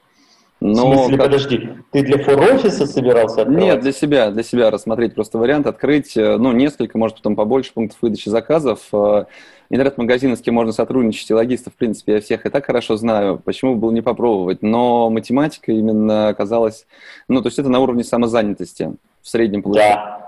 [0.59, 1.25] Но, в смысле, как...
[1.27, 3.63] подожди, ты для фор-офиса собирался открывать?
[3.63, 7.73] Нет, для себя, для себя рассмотреть просто вариант, открыть, э, ну, несколько, может, потом побольше
[7.73, 8.79] пунктов выдачи заказов.
[8.91, 9.25] Э,
[9.69, 13.39] интернет-магазины, с кем можно сотрудничать, и логистов, в принципе, я всех и так хорошо знаю,
[13.43, 14.63] почему бы было не попробовать.
[14.63, 16.87] Но математика именно оказалась,
[17.27, 20.05] ну, то есть это на уровне самозанятости в среднем получается.
[20.19, 20.26] Да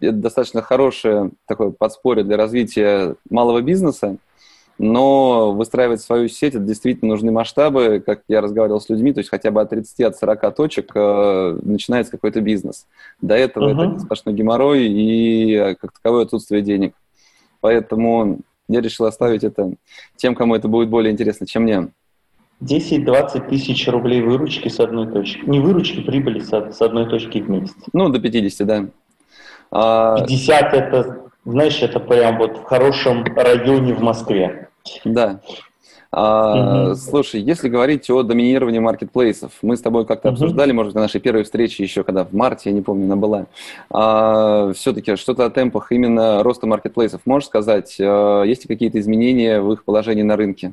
[0.00, 4.16] это достаточно хорошее такое подспорье для развития малого бизнеса,
[4.78, 9.30] но выстраивать свою сеть, это действительно нужны масштабы, как я разговаривал с людьми, то есть
[9.30, 12.86] хотя бы от 30, от 40 точек э, начинается какой-то бизнес.
[13.20, 13.92] До этого uh-huh.
[13.92, 16.94] это сплошной геморрой и э, как таковое отсутствие денег.
[17.60, 19.74] поэтому я решил оставить это
[20.16, 21.88] тем, кому это будет более интересно, чем мне.
[22.60, 25.44] 10-20 тысяч рублей выручки с одной точки.
[25.44, 27.74] Не выручки, прибыли с, с одной точки в месяц.
[27.92, 28.86] Ну, до 50, да.
[29.74, 30.76] 50 а...
[30.76, 34.68] это, знаешь, это прям вот в хорошем районе в Москве.
[35.04, 35.40] Да.
[36.16, 36.94] А, угу.
[36.94, 40.34] Слушай, если говорить о доминировании маркетплейсов, мы с тобой как-то угу.
[40.34, 43.46] обсуждали, может, на нашей первой встрече еще, когда в марте, я не помню, она была,
[43.90, 47.22] а, все-таки что-то о темпах именно роста маркетплейсов.
[47.24, 50.72] Можешь сказать, а, есть ли какие-то изменения в их положении на рынке?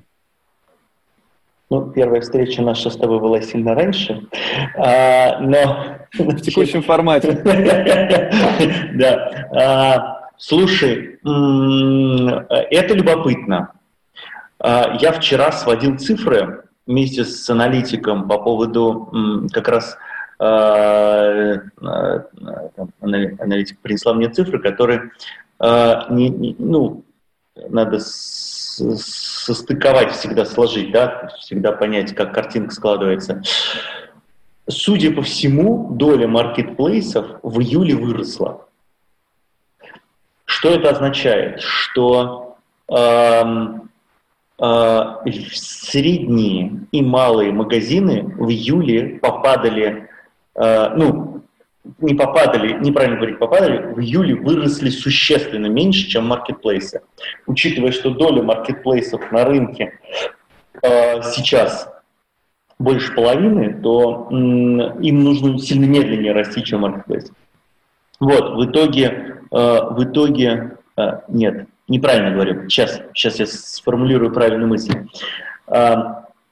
[1.71, 4.27] Ну, первая встреча наша с тобой была сильно раньше,
[4.77, 5.99] а, но...
[6.19, 7.31] В текущем формате.
[8.93, 9.47] Да.
[9.55, 13.71] А, слушай, это любопытно.
[14.59, 19.97] А, я вчера сводил цифры вместе с аналитиком по поводу как раз
[22.99, 25.11] аналитик принесла мне цифры, которые
[25.61, 27.05] не, ну,
[27.69, 27.99] надо
[28.97, 33.41] состыковать, всегда сложить, да, всегда понять, как картинка складывается.
[34.67, 38.67] Судя по всему, доля маркетплейсов в июле выросла.
[40.45, 41.61] Что это означает?
[41.61, 43.43] Что э,
[44.59, 45.03] э,
[45.53, 50.09] средние и малые магазины в июле попадали,
[50.55, 51.40] э, ну,
[51.99, 57.01] не попадали, неправильно говорить, попадали, в июле выросли существенно меньше, чем маркетплейсы.
[57.47, 59.99] Учитывая, что доля маркетплейсов на рынке
[60.83, 61.89] э, сейчас
[62.77, 67.33] больше половины, то э, им нужно сильно медленнее расти, чем маркетплейсы.
[68.19, 74.69] Вот, в итоге, э, в итоге, э, нет, неправильно говорю, сейчас, сейчас я сформулирую правильную
[74.69, 75.07] мысль.
[75.67, 75.95] Э,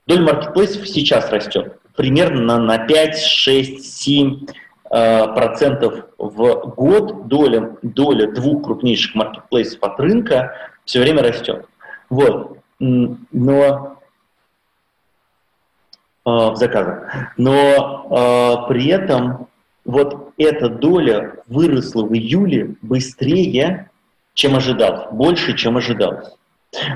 [0.07, 7.77] доля маркетплейсов сейчас растет примерно на, на 5, 6, 7 Э, процентов в год доля,
[7.83, 11.65] доля двух крупнейших маркетплейсов от рынка все время растет.
[12.09, 12.57] Вот.
[12.79, 13.99] Но
[16.25, 17.03] э, в заказах.
[17.37, 19.47] Но э, при этом
[19.85, 23.89] вот эта доля выросла в июле быстрее,
[24.33, 26.35] чем ожидалось, больше, чем ожидалось.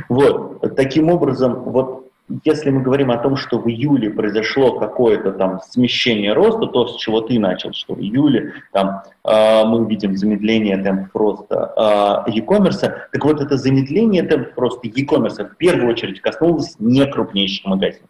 [0.09, 0.75] Вот.
[0.75, 2.02] Таким образом, вот
[2.43, 6.97] если мы говорим о том, что в июле произошло какое-то там смещение роста, то, с
[6.97, 12.79] чего ты начал, что в июле там э, мы видим замедление темпов роста э, e-commerce,
[12.79, 18.09] так вот это замедление темпов роста e-commerce в первую очередь коснулось не крупнейших магазинов.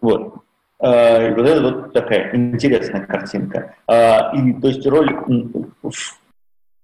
[0.00, 0.34] Вот.
[0.80, 3.74] Э, вот это вот такая интересная картинка.
[3.86, 5.14] Э, и, то есть роль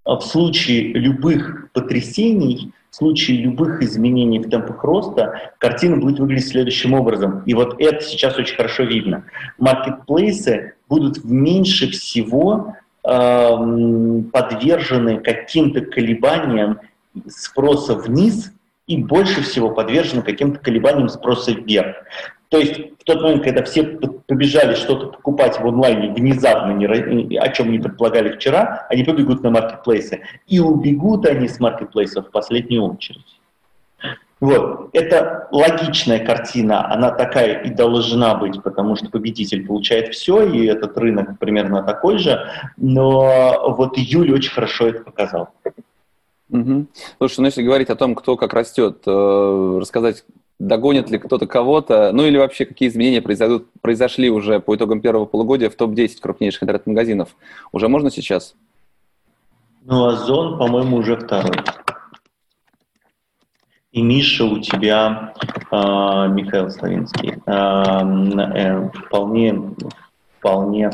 [0.05, 6.93] в случае любых потрясений в случае любых изменений в темпах роста картина будет выглядеть следующим
[6.93, 7.43] образом.
[7.45, 9.25] И вот это сейчас очень хорошо видно.
[9.57, 16.79] Маркетплейсы будут меньше всего э, подвержены каким-то колебаниям
[17.27, 18.53] спроса вниз
[18.87, 21.97] и больше всего подвержены каким-то колебаниям спроса вверх.
[22.49, 27.49] То есть в тот момент, когда все побежали что-то покупать в онлайне внезапно, не, о
[27.49, 30.21] чем не предполагали вчера, они побегут на маркетплейсы.
[30.47, 33.25] И убегут они с маркетплейсов в последнюю очередь.
[34.39, 34.89] Вот.
[34.93, 40.97] Это логичная картина, она такая и должна быть, потому что победитель получает все, и этот
[40.97, 45.49] рынок примерно такой же, но вот июль очень хорошо это показал.
[46.49, 46.85] Угу.
[47.17, 50.25] Слушай, ну если говорить о том, кто как растет, э, рассказать
[50.59, 55.25] догонит ли кто-то кого-то, ну или вообще какие изменения произойдут, произошли уже по итогам первого
[55.25, 57.35] полугодия в топ-10 крупнейших интернет-магазинов.
[57.71, 58.55] Уже можно сейчас?
[59.83, 61.57] Ну, Озон, по-моему, уже второй.
[63.91, 65.33] И Миша у тебя,
[65.71, 67.51] э, Михаил Славинский, э,
[68.57, 69.61] э, вполне,
[70.39, 70.91] вполне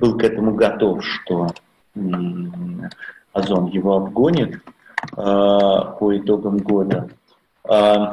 [0.00, 1.48] был к этому готов, что
[1.94, 4.60] э, его обгонит э,
[5.16, 7.10] по итогам года.
[7.68, 8.06] Э,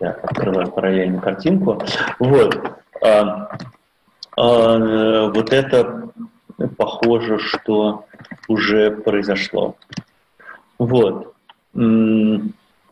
[0.00, 1.82] я открываю параллельно картинку.
[2.18, 2.58] Вот.
[3.02, 3.50] А,
[4.36, 6.10] а, вот это
[6.76, 8.06] похоже, что
[8.48, 9.76] уже произошло.
[10.78, 11.34] Вот.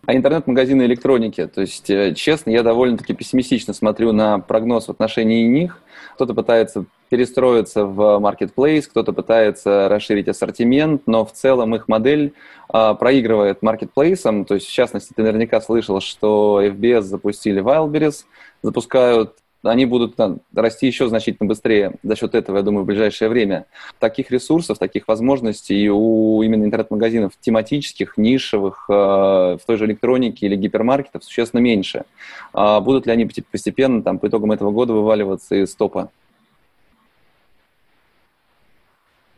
[0.08, 5.46] А интернет-магазины электроники, то есть, э, честно, я довольно-таки пессимистично смотрю на прогноз в отношении
[5.46, 5.82] них.
[6.14, 12.34] Кто-то пытается перестроиться в marketplace, кто-то пытается расширить ассортимент, но в целом их модель
[12.68, 14.44] а, проигрывает маркетплейсам.
[14.44, 18.24] То есть, в частности, ты наверняка слышал, что FBS запустили Wildberries,
[18.62, 23.28] запускают они будут там, расти еще значительно быстрее за счет этого, я думаю, в ближайшее
[23.28, 23.66] время.
[23.98, 30.54] Таких ресурсов, таких возможностей у именно интернет-магазинов тематических, нишевых, э, в той же электронике или
[30.54, 32.04] гипермаркетов существенно меньше.
[32.52, 36.10] А будут ли они постепенно там, по итогам этого года вываливаться из топа?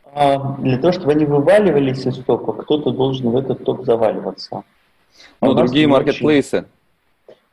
[0.13, 4.63] для того, чтобы они вываливались из топа, кто-то должен в этот топ заваливаться.
[5.39, 6.65] Ну, другие маркетплейсы.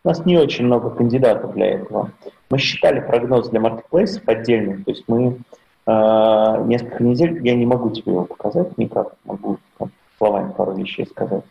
[0.04, 2.10] У нас не очень много кандидатов для этого.
[2.50, 5.38] Мы считали прогноз для маркетплейсов отдельных, то есть мы
[5.86, 11.06] э, несколько недель, я не могу тебе его показать никак, могу там, словами пару вещей
[11.06, 11.44] сказать.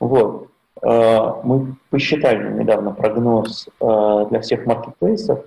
[0.00, 0.48] Вот.
[0.82, 5.40] Э, мы посчитали недавно прогноз э, для всех маркетплейсов,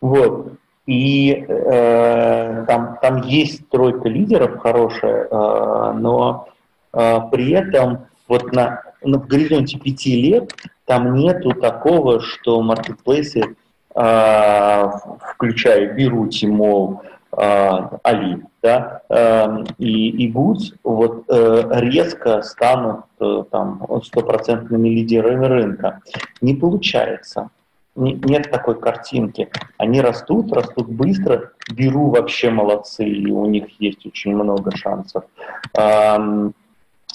[0.00, 0.52] вот.
[0.86, 6.48] И э, там, там есть тройка лидеров хорошая, э, но
[6.92, 10.52] э, при этом вот на, на в горизонте пяти лет
[10.84, 13.56] там нету такого, что маркетплейсы,
[13.96, 14.90] э,
[15.32, 17.02] включая Беру, Тимол,
[17.36, 25.46] э, Али, да, э, и, и Гудс, вот э, резко станут э, там стопроцентными лидерами
[25.46, 26.00] рынка.
[26.40, 27.50] Не получается
[27.96, 29.48] нет такой картинки.
[29.78, 31.52] Они растут, растут быстро.
[31.70, 35.24] Беру вообще молодцы, и у них есть очень много шансов.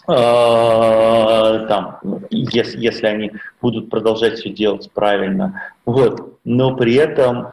[0.08, 2.00] А, там,
[2.32, 5.62] если, они будут продолжать все делать правильно.
[5.86, 6.40] Вот.
[6.44, 7.50] Но при этом,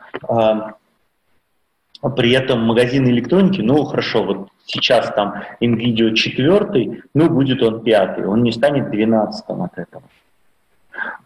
[2.16, 8.26] при этом магазин электроники, ну хорошо, вот сейчас там NVIDIA четвертый, ну будет он пятый,
[8.26, 10.02] он не станет двенадцатым от этого.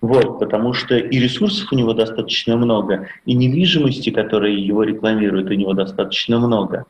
[0.01, 5.55] Вот, потому что и ресурсов у него достаточно много, и недвижимости, которые его рекламируют, у
[5.55, 6.87] него достаточно много.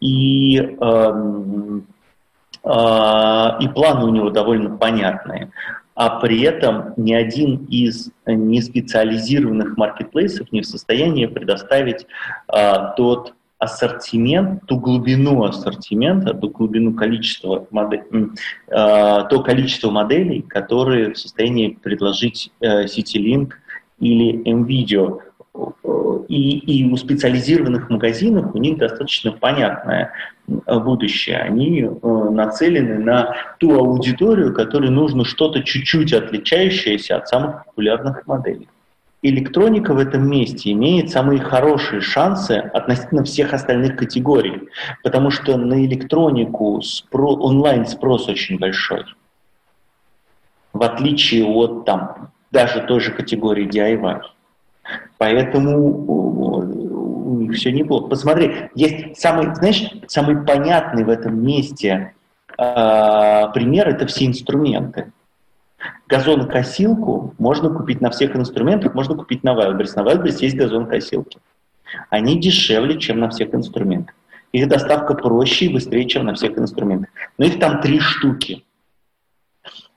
[0.00, 1.12] И, э,
[2.64, 5.50] э, и планы у него довольно понятные.
[5.94, 12.06] А при этом ни один из неспециализированных маркетплейсов не в состоянии предоставить
[12.52, 18.30] э, тот ассортимент, ту глубину ассортимента, ту глубину количества моделей,
[18.68, 23.50] э, то количество моделей, которые в состоянии предложить э, CityLink
[24.00, 25.20] или MVideo.
[26.28, 30.12] И, и у специализированных магазинов у них достаточно понятное
[30.46, 31.38] будущее.
[31.38, 38.68] Они э, нацелены на ту аудиторию, которой нужно что-то чуть-чуть отличающееся от самых популярных моделей
[39.24, 44.68] электроника в этом месте имеет самые хорошие шансы относительно всех остальных категорий,
[45.02, 49.04] потому что на электронику спро, онлайн спрос очень большой.
[50.74, 54.20] В отличие от там, даже той же категории DIY.
[55.16, 56.52] Поэтому
[57.54, 58.08] все неплохо.
[58.08, 62.12] Посмотри, есть самый, знаешь, самый понятный в этом месте
[62.58, 62.62] э,
[63.54, 65.13] пример– это все инструменты.
[66.08, 69.92] Газонокосилку можно купить на всех инструментах, можно купить на Wildberries.
[69.96, 71.38] На Wildberries есть газонокосилки.
[72.10, 74.14] Они дешевле, чем на всех инструментах.
[74.52, 77.10] Их доставка проще и быстрее, чем на всех инструментах.
[77.38, 78.64] Но их там три штуки.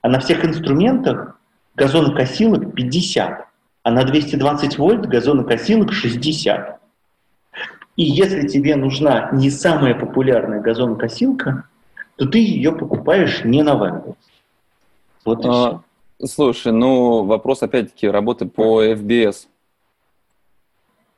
[0.02, 1.38] А на всех инструментах
[1.76, 3.46] газонокосилок 50,
[3.82, 6.80] а на 220 вольт газонокосилок 60.
[7.96, 11.64] И если тебе нужна не самая популярная газонокосилка,
[12.16, 14.16] то ты ее покупаешь не на Wildberries.
[15.28, 15.82] Вот и а,
[16.18, 16.26] все.
[16.26, 19.46] Слушай, ну вопрос опять-таки работы по FBS.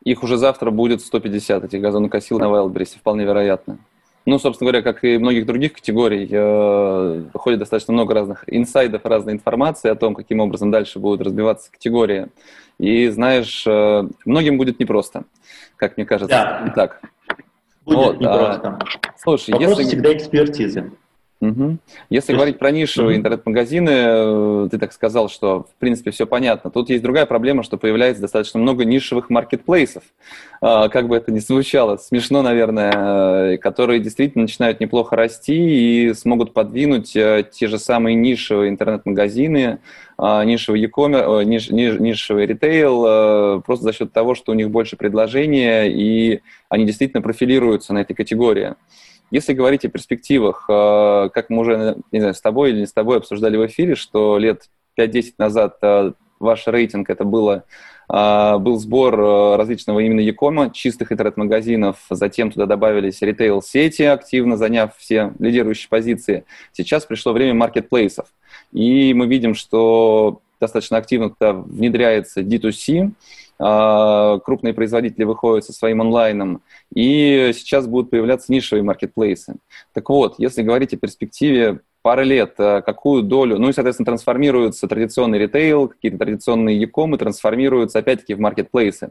[0.02, 3.78] Их уже завтра будет 150, этих газонокосил на Wildberries, вполне вероятно.
[4.26, 9.88] Ну, собственно говоря, как и многих других категорий, э, достаточно много разных инсайдов, разной информации
[9.88, 12.28] о том, каким образом дальше будут разбиваться категории.
[12.78, 15.24] И знаешь, э, многим будет непросто,
[15.76, 16.62] как мне кажется.
[16.64, 16.72] Да.
[16.74, 17.00] Так.
[17.84, 18.78] Будет вот, непросто.
[18.80, 19.84] А, слушай, Вопрос если...
[19.84, 20.90] всегда экспертизы.
[21.40, 21.78] Угу.
[22.10, 23.20] Если говорить про нишевые угу.
[23.20, 26.70] интернет-магазины, э, ты так сказал, что в принципе все понятно.
[26.70, 30.02] Тут есть другая проблема, что появляется достаточно много нишевых маркетплейсов,
[30.60, 36.12] а, как бы это ни звучало, смешно, наверное, э, которые действительно начинают неплохо расти и
[36.12, 39.78] смогут подвинуть э, те же самые нишевые интернет-магазины,
[40.18, 44.96] а, нишевый e-commerce, ниш, ниш, нишевый ритейл, просто за счет того, что у них больше
[44.96, 48.74] предложения и они действительно профилируются на этой категории.
[49.30, 52.92] Если говорить о перспективах, э, как мы уже, не знаю, с тобой или не с
[52.92, 57.64] тобой обсуждали в эфире, что лет 5-10 назад э, ваш рейтинг это было
[58.12, 59.16] э, был сбор
[59.56, 66.44] различного именно Якома, чистых интернет-магазинов, затем туда добавились ритейл-сети, активно заняв все лидирующие позиции.
[66.72, 68.26] Сейчас пришло время маркетплейсов,
[68.72, 73.10] и мы видим, что достаточно активно туда внедряется D2C, а,
[73.60, 76.62] крупные производители выходят со своим онлайном,
[76.94, 79.56] и сейчас будут появляться нишевые маркетплейсы.
[79.92, 84.88] Так вот, если говорить о перспективе пары лет, а, какую долю, ну и, соответственно, трансформируется
[84.88, 89.10] традиционный ритейл, какие-то традиционные якомы трансформируются опять-таки в маркетплейсы.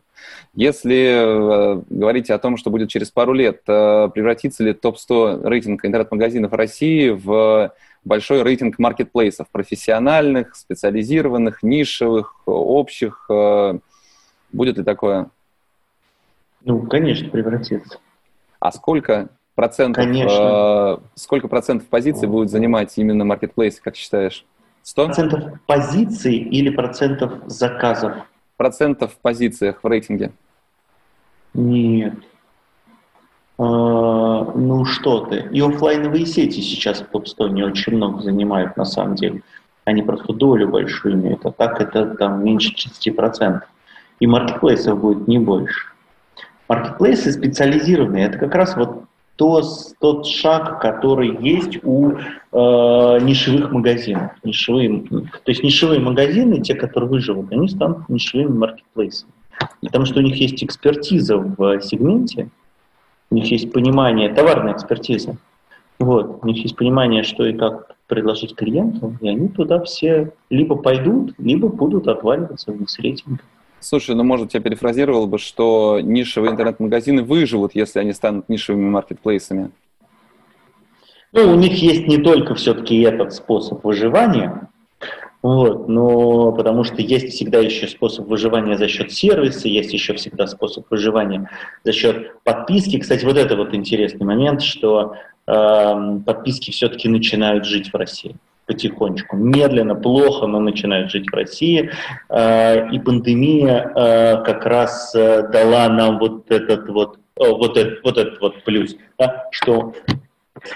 [0.55, 5.85] Если э, говорить о том, что будет через пару лет, э, превратится ли топ-100 рейтинг
[5.85, 7.73] интернет-магазинов России в
[8.03, 13.79] большой рейтинг маркетплейсов, профессиональных, специализированных, нишевых, общих, э,
[14.51, 15.29] Будет ли такое?
[16.61, 17.99] Ну, конечно, превратится.
[18.59, 20.99] А сколько процентов, Конечно.
[20.99, 24.45] Э, сколько процентов позиций будет занимать именно маркетплейс, как считаешь?
[24.83, 25.05] 100?
[25.05, 28.17] Процентов позиций или процентов заказов?
[28.57, 30.31] Процентов в позициях в рейтинге.
[31.53, 32.15] Нет.
[33.57, 35.47] А, ну что ты.
[35.51, 39.41] И офлайновые сети сейчас в топ-100 не очень много занимают на самом деле.
[39.85, 43.61] Они просто долю большую имеют, а так это там меньше 30%.
[44.19, 45.87] И маркетплейсов будет не больше.
[46.67, 49.03] Маркетплейсы специализированные, это как раз вот
[49.39, 49.61] то,
[49.99, 52.17] тот шаг, который есть у э,
[52.51, 54.33] нишевых магазинов.
[54.43, 59.31] Нишевые, то есть нишевые магазины, те, которые выживут, они станут нишевыми маркетплейсами.
[59.81, 62.49] Потому что у них есть экспертиза в сегменте,
[63.31, 65.37] у них есть понимание, товарная экспертиза.
[65.99, 70.75] Вот, у них есть понимание, что и как предложить клиенту, и они туда все либо
[70.75, 73.41] пойдут, либо будут отваливаться вниз рейтинга.
[73.81, 79.71] Слушай, ну, может, я перефразировал бы, что нишевые интернет-магазины выживут, если они станут нишевыми маркетплейсами.
[81.31, 84.69] Ну, у них есть не только все-таки этот способ выживания,
[85.41, 90.47] вот, но потому что есть всегда еще способ выживания за счет сервиса, есть еще всегда
[90.47, 91.49] способ выживания
[91.83, 92.99] за счет подписки.
[92.99, 95.13] Кстати, вот это вот интересный момент, что
[95.47, 98.35] э, подписки все-таки начинают жить в России
[98.69, 101.89] потихонечку, медленно, плохо, но начинают жить в России.
[102.29, 108.17] Э, и пандемия э, как раз э, дала нам вот этот вот, вот этот, вот
[108.17, 109.93] этот вот плюс, да, что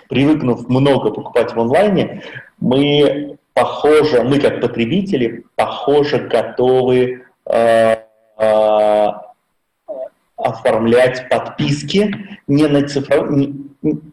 [0.09, 2.23] привыкнув много покупать в онлайне,
[2.59, 7.95] мы похоже, мы как потребители, похоже, готовы э,
[10.35, 12.15] оформлять подписки
[12.47, 13.29] не на, цифров...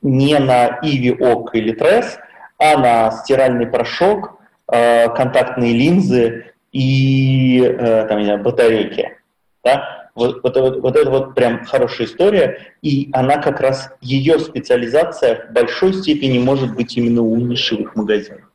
[0.03, 2.18] не на Иви, ОК или Трес,
[2.61, 4.39] а на стиральный порошок,
[4.71, 9.17] э, контактные линзы и э, там, не знаю, батарейки.
[9.65, 10.11] Да?
[10.15, 15.47] Вот, вот, вот, вот это вот прям хорошая история, и она как раз, ее специализация
[15.49, 18.50] в большой степени может быть именно у нишевых магазинов.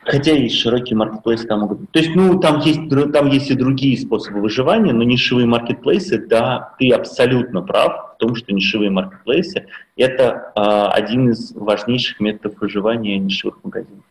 [0.00, 1.90] Хотя есть широкие маркетплейсы там могут быть.
[1.90, 2.80] То есть, ну, там есть,
[3.12, 8.34] там есть и другие способы выживания, но нишевые маркетплейсы, да, ты абсолютно прав в том,
[8.34, 9.66] что нишевые маркетплейсы–
[9.96, 14.04] это э, один из важнейших методов выживания нишевых магазинов.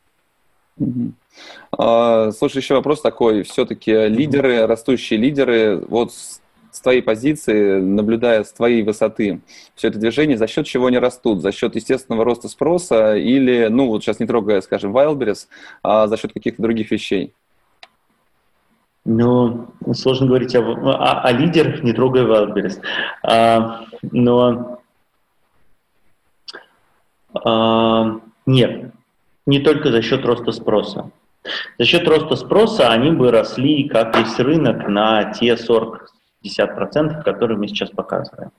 [1.72, 3.44] А, слушай, еще вопрос такой.
[3.44, 6.12] Все-таки лидеры, растущие лидеры, вот
[6.80, 9.42] твоей позиции, наблюдая с твоей высоты
[9.76, 11.42] все это движение, за счет чего они растут?
[11.42, 15.48] За счет естественного роста спроса или, ну вот сейчас не трогая, скажем, Wildberries,
[15.84, 17.34] а за счет каких-то других вещей?
[19.06, 22.82] Ну, сложно говорить о, о, о лидерах, не трогая Wildberries.
[23.24, 24.82] А, но
[27.34, 28.92] а, нет,
[29.46, 31.10] не только за счет роста спроса.
[31.78, 36.12] За счет роста спроса они бы росли, как весь рынок, на те 40
[36.44, 38.52] 50%, которые мы сейчас показываем.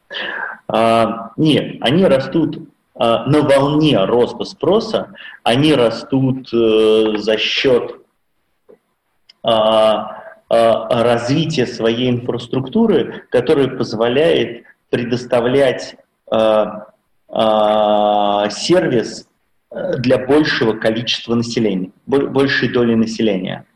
[0.68, 2.58] А, нет, они растут
[2.94, 5.12] а, на волне роста спроса,
[5.42, 8.00] они растут э, за счет
[9.42, 10.14] а,
[10.50, 15.96] развития своей инфраструктуры, которая позволяет предоставлять
[18.50, 19.28] сервис
[19.70, 23.66] э, для большего количества населения, большей доли населения.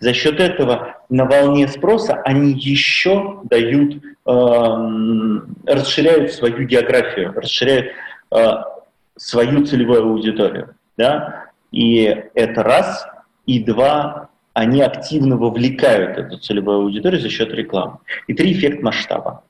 [0.00, 4.30] За счет этого на волне спроса они еще дают, э,
[5.66, 7.92] расширяют свою географию, расширяют
[8.30, 8.48] э,
[9.16, 10.74] свою целевую аудиторию.
[10.96, 11.46] Да?
[11.70, 12.04] И
[12.34, 13.06] это раз.
[13.46, 17.98] И два, они активно вовлекают эту целевую аудиторию за счет рекламы.
[18.26, 19.42] И три, эффект масштаба.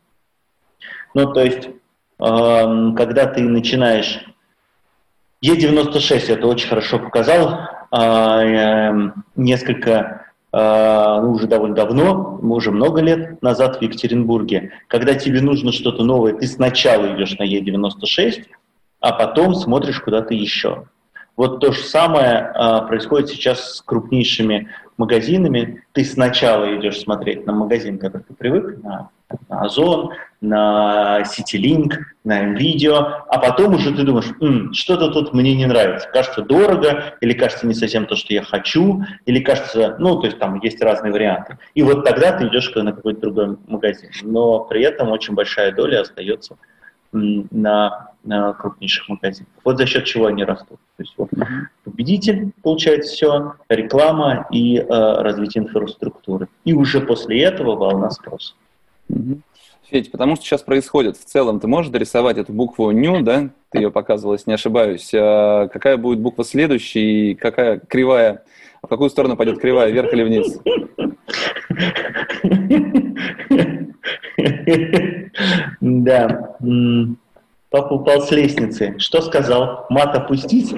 [1.14, 1.73] Ну, то есть, э,
[2.19, 4.25] когда ты начинаешь...
[5.45, 7.61] Е96 это очень хорошо показал,
[9.36, 15.72] несколько, а, ну, уже довольно давно, уже много лет назад в Екатеринбурге, когда тебе нужно
[15.72, 18.45] что-то новое, ты сначала идешь на Е96,
[19.01, 20.84] а потом смотришь куда-то еще.
[21.36, 25.84] Вот то же самое а, происходит сейчас с крупнейшими магазинами.
[25.93, 29.11] Ты сначала идешь смотреть на магазин, который ты привык, на
[29.49, 30.11] на Озон,
[30.41, 32.95] на CityLink, на NVIDIA,
[33.28, 34.32] а потом уже ты думаешь,
[34.76, 39.03] что-то тут мне не нравится, кажется дорого, или кажется не совсем то, что я хочу,
[39.26, 41.59] или кажется, ну, то есть там есть разные варианты.
[41.74, 44.11] И вот тогда ты идешь на какой-то другой магазин.
[44.22, 46.57] Но при этом очень большая доля остается
[47.12, 49.51] на, на крупнейших магазинах.
[49.64, 50.78] Вот за счет чего они растут.
[50.97, 51.30] То есть вот
[51.84, 56.49] победитель получает все, реклама и э, развитие инфраструктуры.
[56.64, 58.55] И уже после этого волна спроса.
[59.91, 63.49] Федь, потому что сейчас происходит в целом, ты можешь дорисовать эту букву «ню», да?
[63.70, 65.11] Ты ее показывала, если не ошибаюсь.
[65.14, 68.45] А какая будет буква следующая и какая кривая,
[68.82, 70.59] в какую сторону пойдет кривая, вверх или вниз?
[75.80, 76.57] Да.
[77.70, 78.95] Папа упал с лестницы.
[78.99, 79.86] Что сказал?
[79.89, 80.74] Мат опустить?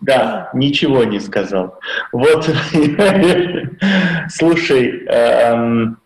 [0.00, 1.80] Да, ничего не сказал.
[2.12, 2.48] Вот,
[4.28, 5.96] слушай, а...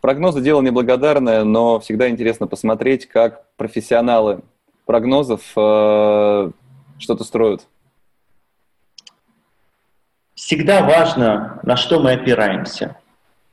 [0.00, 4.40] прогнозы дело неблагодарное, но всегда интересно посмотреть, как профессионалы
[4.84, 6.50] прогнозов э,
[6.98, 7.66] что-то строят.
[10.34, 12.96] Всегда важно, на что мы опираемся,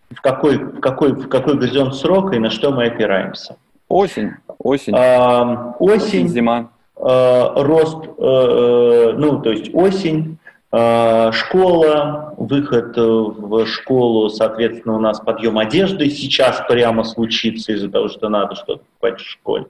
[0.10, 3.58] в какой, в какой, в какой горизонт срока и на что мы опираемся.
[3.88, 4.94] Осень, осень.
[4.96, 6.72] А, осень, осень, зима.
[6.96, 15.20] А, рост, а, ну, то есть осень, а, школа, выход в школу, соответственно, у нас
[15.20, 19.66] подъем одежды сейчас прямо случится из-за того, что надо что-то покупать в школе.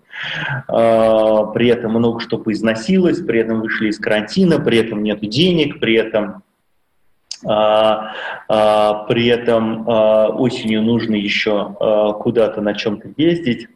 [0.68, 5.80] А, при этом много что поизносилось, при этом вышли из карантина, при этом нет денег,
[5.80, 6.44] при этом
[7.48, 8.12] а,
[9.08, 13.70] при этом осенью нужно еще куда-то на чем-то ездить.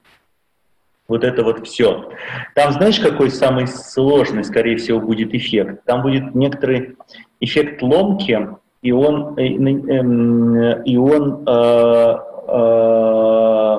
[1.14, 2.10] Вот это вот все.
[2.56, 5.84] Там знаешь, какой самый сложный, скорее всего, будет эффект?
[5.86, 6.98] Там будет некоторый
[7.40, 8.50] эффект ломки,
[8.82, 12.16] и он, э, эм, и он э,
[12.48, 13.78] э,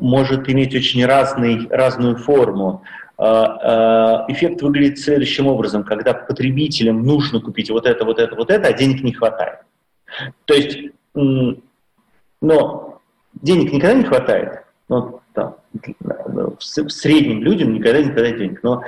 [0.00, 2.82] может иметь очень разный, разную форму.
[3.18, 8.72] Эффект выглядит следующим образом, когда потребителям нужно купить вот это, вот это, вот это, а
[8.72, 9.58] денег не хватает.
[10.46, 10.78] То есть,
[11.14, 13.00] но
[13.42, 15.20] денег никогда не хватает, но
[15.96, 18.60] в среднем людям никогда не хватает денег.
[18.62, 18.82] Но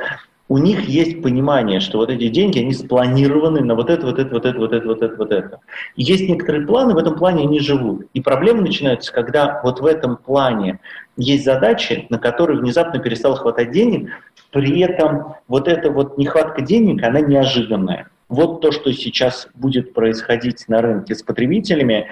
[0.50, 4.30] у них есть понимание, что вот эти деньги, они спланированы на вот это, вот это,
[4.34, 5.60] вот это, вот это, вот это, вот это.
[5.94, 8.06] И есть некоторые планы, в этом плане они живут.
[8.14, 10.80] И проблемы начинаются, когда вот в этом плане
[11.16, 14.10] есть задачи, на которые внезапно перестало хватать денег,
[14.50, 18.08] при этом вот эта вот нехватка денег, она неожиданная.
[18.28, 22.08] Вот то, что сейчас будет происходить на рынке с потребителями,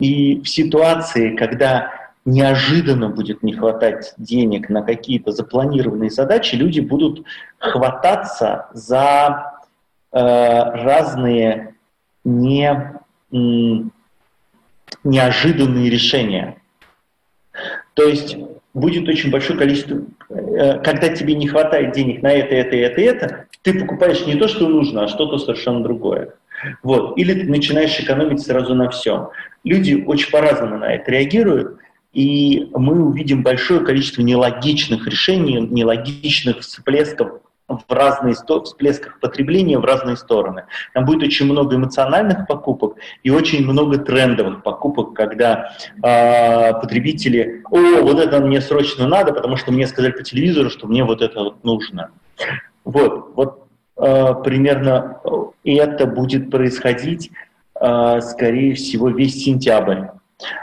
[0.00, 7.24] и в ситуации, когда неожиданно будет не хватать денег на какие-то запланированные задачи, люди будут
[7.58, 9.62] хвататься за
[10.12, 11.74] э, разные
[12.24, 12.92] не,
[15.04, 16.56] неожиданные решения.
[17.94, 18.36] То есть
[18.74, 23.46] будет очень большое количество, э, когда тебе не хватает денег на это, это, это, это,
[23.62, 26.34] ты покупаешь не то, что нужно, а что-то совершенно другое.
[26.82, 27.16] Вот.
[27.18, 29.30] Или ты начинаешь экономить сразу на всем.
[29.64, 31.78] Люди очень по-разному на это реагируют.
[32.12, 37.40] И мы увидим большое количество нелогичных решений, нелогичных всплесков
[37.70, 40.64] в разные всплесках потребления в разные стороны.
[40.92, 48.02] Там будет очень много эмоциональных покупок и очень много трендовых покупок, когда э, потребители, о,
[48.02, 51.44] вот это мне срочно надо, потому что мне сказали по телевизору, что мне вот это
[51.44, 52.10] вот нужно.
[52.84, 55.20] Вот, вот э, примерно
[55.62, 57.30] это будет происходить,
[57.80, 60.06] э, скорее всего, весь сентябрь.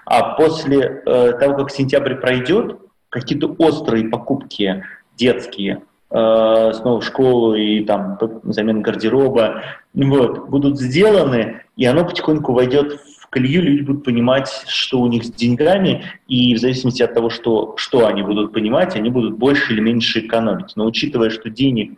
[0.06, 4.84] А после э, того, как сентябрь пройдет, какие-то острые покупки
[5.16, 9.64] детские, э, снова в школу и там замена гардероба,
[9.94, 15.26] вот, будут сделаны, и оно потихоньку войдет в колею, люди будут понимать, что у них
[15.26, 19.74] с деньгами, и в зависимости от того, что, что они будут понимать, они будут больше
[19.74, 20.74] или меньше экономить.
[20.76, 21.98] Но учитывая, что денег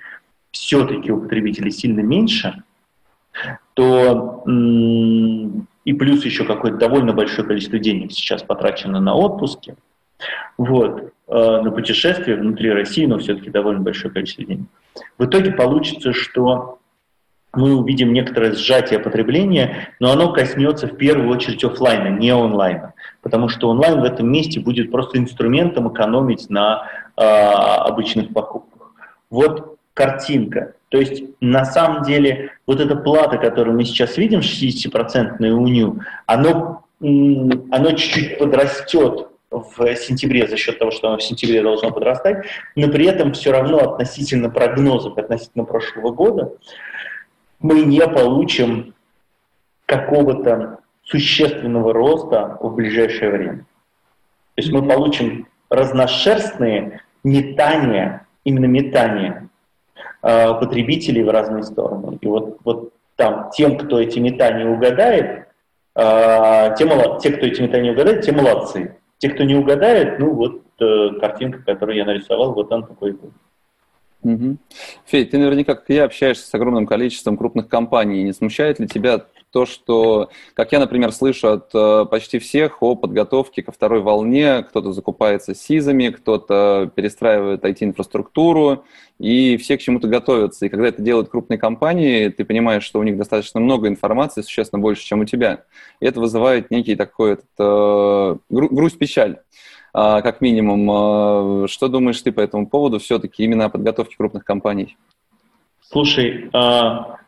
[0.52, 2.64] все-таки у потребителей сильно меньше,
[3.74, 4.44] то
[5.90, 9.76] и плюс еще какое-то довольно большое количество денег сейчас потрачено на отпуски,
[10.56, 14.68] вот, э, на путешествия внутри России, но все-таки довольно большое количество денег.
[15.18, 16.78] В итоге получится, что
[17.54, 23.50] мы увидим некоторое сжатие потребления, но оно коснется в первую очередь офлайна, не онлайна, потому
[23.50, 26.84] что онлайн в этом месте будет просто инструментом экономить на
[27.18, 28.92] э, обычных покупках.
[29.32, 30.76] Вот картинка.
[30.90, 36.84] То есть на самом деле вот эта плата, которую мы сейчас видим, 60% УНЮ, оно,
[37.00, 42.88] оно чуть-чуть подрастет в сентябре за счет того, что оно в сентябре должно подрастать, но
[42.90, 46.54] при этом все равно относительно прогнозов, относительно прошлого года,
[47.60, 48.94] мы не получим
[49.86, 53.58] какого-то существенного роста в ближайшее время.
[54.56, 59.49] То есть мы получим разношерстные метания, именно метания
[60.22, 62.18] потребителей в разные стороны.
[62.20, 65.48] И вот, вот там тем, кто эти метания угадает,
[65.96, 67.20] э, те, мол...
[67.20, 68.96] те, кто эти метания угадает, те молодцы.
[69.18, 73.32] Те, кто не угадает, ну вот э, картинка, которую я нарисовал, вот он такой был.
[74.24, 74.58] Угу.
[75.06, 78.24] Федь, ты наверняка, как я, общаешься с огромным количеством крупных компаний.
[78.24, 82.96] Не смущает ли тебя то, что, как я, например, слышу от э, почти всех о
[82.96, 88.86] подготовке ко второй волне, кто-то закупается СИЗами, кто-то перестраивает IT-инфраструктуру,
[89.18, 90.66] и все к чему-то готовятся.
[90.66, 94.82] И когда это делают крупные компании, ты понимаешь, что у них достаточно много информации, существенно
[94.82, 95.64] больше, чем у тебя.
[96.00, 99.40] И это вызывает некий такой этот, э, грусть-печаль
[99.94, 101.68] а, как минимум.
[101.68, 104.98] Что думаешь ты по этому поводу все-таки именно о подготовке крупных компаний?
[105.82, 107.19] Слушай, а,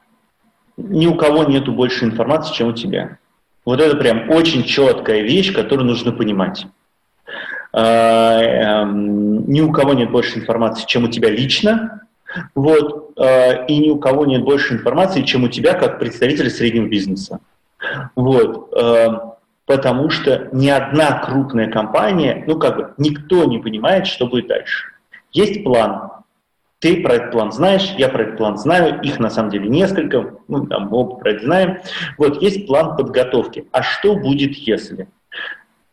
[0.89, 3.17] ни у кого нету больше информации, чем у тебя.
[3.65, 6.65] Вот это прям очень четкая вещь, которую нужно понимать.
[7.73, 12.01] А, эм, ни у кого нет больше информации, чем у тебя лично,
[12.55, 16.87] вот, а, и ни у кого нет больше информации, чем у тебя как представителя среднего
[16.87, 17.39] бизнеса.
[18.15, 18.69] Вот,
[19.65, 24.91] потому что ни одна крупная компания, ну как бы никто не понимает, что будет дальше.
[25.31, 26.11] Есть план,
[26.81, 30.33] ты про этот план знаешь, я про этот план знаю, их на самом деле несколько,
[30.47, 31.77] мы там оба про это знаем.
[32.17, 33.67] Вот есть план подготовки.
[33.71, 35.07] А что будет, если?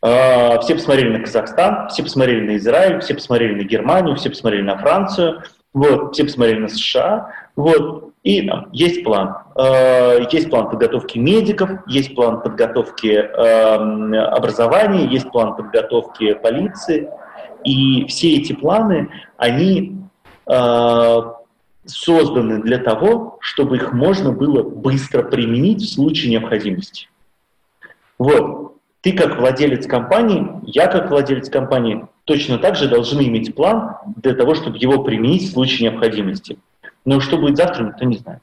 [0.01, 4.61] Uh, все посмотрели на Казахстан, все посмотрели на Израиль, все посмотрели на Германию, все посмотрели
[4.61, 9.35] на Францию, вот, все посмотрели на США, вот, и там, есть план.
[9.55, 17.09] Uh, есть план подготовки медиков, есть план подготовки uh, образования, есть план подготовки полиции,
[17.65, 19.99] и все эти планы, они
[21.85, 27.07] созданы для того, чтобы их можно было быстро применить в случае необходимости.
[28.17, 28.75] Вот.
[29.01, 34.33] Ты как владелец компании, я как владелец компании точно так же должны иметь план для
[34.33, 36.59] того, чтобы его применить в случае необходимости.
[37.05, 38.41] Но что будет завтра, никто не знает.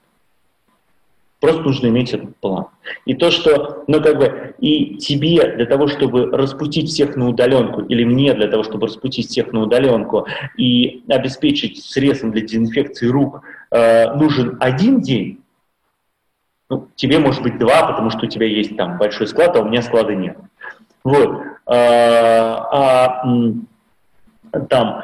[1.41, 2.67] Просто нужно иметь этот план.
[3.05, 7.83] И то, что, ну, как бы, и тебе для того, чтобы распустить всех на удаленку,
[7.83, 10.27] или мне для того, чтобы распустить всех на удаленку
[10.57, 15.41] и обеспечить средством для дезинфекции рук, э, нужен один день,
[16.71, 19.69] ну, тебе может быть два, потому что у тебя есть там большой склад, а у
[19.69, 20.37] меня склада нет.
[21.05, 21.43] Вот.
[21.67, 25.03] А, а там э,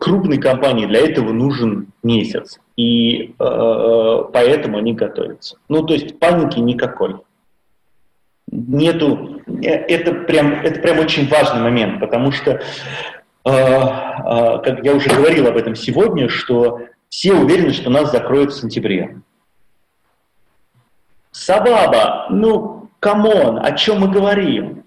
[0.00, 5.56] крупной компании для этого нужен месяц, и э, поэтому они готовятся.
[5.68, 7.16] Ну, то есть паники никакой.
[8.50, 12.60] Нету, э, это прям, это прям очень важный момент, потому что, э,
[13.44, 18.60] э, как я уже говорил об этом сегодня, что все уверены, что нас закроют в
[18.60, 19.20] сентябре.
[21.32, 24.84] סבבה, ну, come on, о чем мы говорим?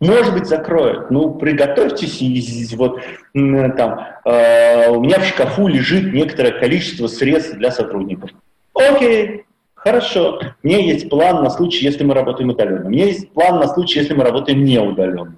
[0.00, 1.10] Может быть, закроют.
[1.10, 3.00] Ну, приготовьтесь, и вот
[3.32, 8.30] там э, у меня в шкафу лежит некоторое количество средств для сотрудников.
[8.74, 10.38] Окей, хорошо.
[10.62, 12.86] У меня есть план на случай, если мы работаем удаленно.
[12.86, 15.36] У меня есть план на случай, если мы работаем не удаленно.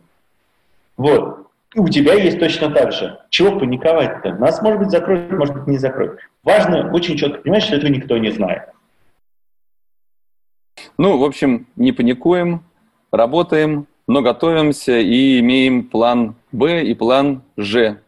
[0.97, 1.47] Вот.
[1.75, 3.21] И у тебя есть точно так же.
[3.31, 4.35] Чего паниковать-то?
[4.35, 6.19] Нас, может быть, закроют, может быть, не закроют.
[6.43, 8.71] Важно очень четко понимать, что этого никто не знает.
[10.97, 12.65] Ну, в общем, не паникуем,
[13.13, 17.99] работаем, но готовимся и имеем план Б и план Ж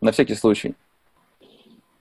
[0.00, 0.74] на всякий случай.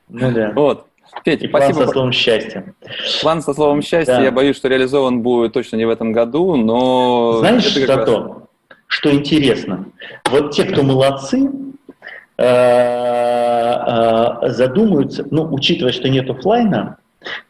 [0.09, 0.51] Ну да.
[0.55, 0.87] Вот.
[1.23, 1.73] Петь, и спасибо.
[1.73, 2.75] План со словом счастья.
[3.21, 4.23] План со словом счастья, да.
[4.23, 7.37] я боюсь, что реализован будет точно не в этом году, но...
[7.39, 8.05] Знаешь, что раз...
[8.05, 8.47] то,
[8.87, 9.85] что интересно?
[10.29, 11.49] Вот те, кто молодцы,
[12.37, 16.97] э, э, задумаются, ну, учитывая, что нет офлайна,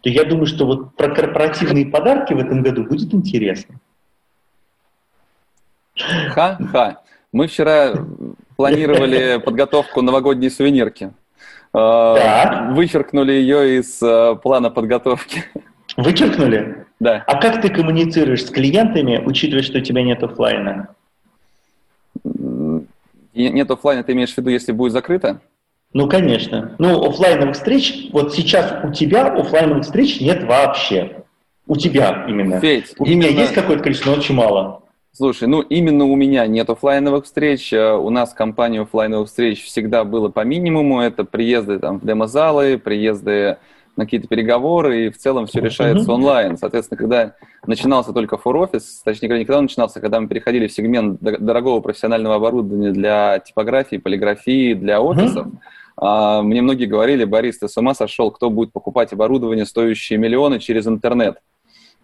[0.01, 3.79] то я думаю, что вот про корпоративные подарки в этом году будет интересно.
[5.99, 7.01] Ха-ха.
[7.31, 7.93] Мы вчера
[8.55, 11.11] планировали подготовку новогодней сувенирки.
[11.73, 12.69] Да.
[12.71, 15.43] Вычеркнули ее из э, плана подготовки.
[15.95, 16.85] Вычеркнули?
[16.99, 17.23] Да.
[17.27, 20.89] А как ты коммуницируешь с клиентами, учитывая, что у тебя нет офлайна?
[23.33, 25.41] Нет офлайна, ты имеешь в виду, если будет закрыто?
[25.93, 26.75] Ну, конечно.
[26.79, 31.23] Ну, офлайновых встреч, вот сейчас у тебя офлайновых встреч нет вообще.
[31.67, 32.59] У тебя именно.
[32.59, 33.29] Федь, у именно...
[33.29, 34.83] меня есть какое-то количество, но очень мало.
[35.17, 37.73] Слушай, ну именно у меня нет офлайновых встреч.
[37.73, 41.01] Э, у нас в компании офлайновых встреч всегда было по минимуму.
[41.01, 43.57] Это приезды там, в демозалы, приезды
[43.95, 46.55] на какие-то переговоры, и в целом все решается онлайн.
[46.55, 47.33] Соответственно, когда
[47.65, 52.91] начинался только фор-офис, точнее, когда никогда начинался, когда мы переходили в сегмент дорогого профессионального оборудования
[52.91, 55.47] для типографии, полиграфии, для офисов,
[55.99, 56.43] uh-huh.
[56.43, 60.85] мне многие говорили, Борис, ты с ума сошел, кто будет покупать оборудование, стоящее миллионы через
[60.85, 61.39] интернет?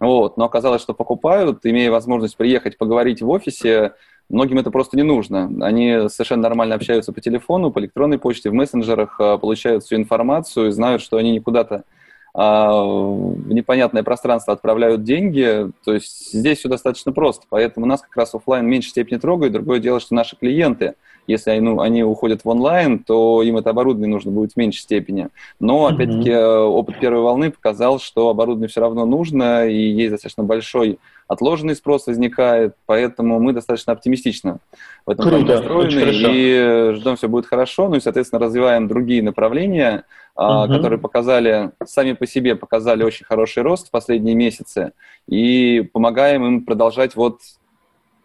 [0.03, 0.35] Вот.
[0.35, 3.93] Но оказалось, что покупают, имея возможность приехать поговорить в офисе,
[4.29, 5.49] многим это просто не нужно.
[5.65, 10.73] Они совершенно нормально общаются по телефону, по электронной почте, в мессенджерах, а, получают всю информацию,
[10.73, 11.85] знают, что они не куда-то
[12.33, 15.69] в непонятное пространство отправляют деньги.
[15.85, 17.45] То есть здесь все достаточно просто.
[17.49, 19.53] Поэтому нас как раз офлайн в меньшей степени трогает.
[19.53, 20.95] Другое дело, что наши клиенты
[21.27, 24.81] Если они, ну, они уходят в онлайн, то им это оборудование нужно будет в меньшей
[24.81, 25.29] степени.
[25.59, 26.65] Но, опять-таки, mm-hmm.
[26.65, 30.99] опыт первой волны показал, что оборудование все равно нужно, и есть достаточно большой
[31.33, 34.59] отложенный спрос возникает, поэтому мы достаточно оптимистично
[35.05, 37.89] в этом Круто, настроены и ждем, все будет хорошо.
[37.89, 40.05] Ну и, соответственно, развиваем другие направления,
[40.35, 40.67] угу.
[40.67, 44.93] которые показали, сами по себе показали очень хороший рост в последние месяцы,
[45.27, 47.39] и помогаем им продолжать вот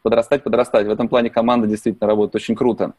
[0.02, 0.86] подрастать, подрастать.
[0.86, 2.92] В этом плане команда действительно работает очень круто.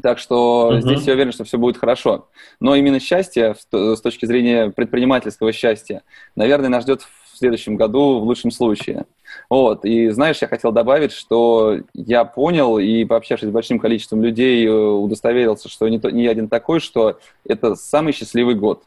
[0.00, 0.80] Так что uh-huh.
[0.80, 2.28] здесь я уверен, что все будет хорошо.
[2.60, 6.02] Но именно счастье, с точки зрения предпринимательского счастья,
[6.36, 9.06] наверное, нас ждет в следующем году в лучшем случае.
[9.48, 9.84] Вот.
[9.84, 14.70] И знаешь, я хотел добавить, что я понял и пообщавшись с большим количеством людей, э,
[14.70, 18.82] удостоверился, что не, то, не один такой, что это самый счастливый год.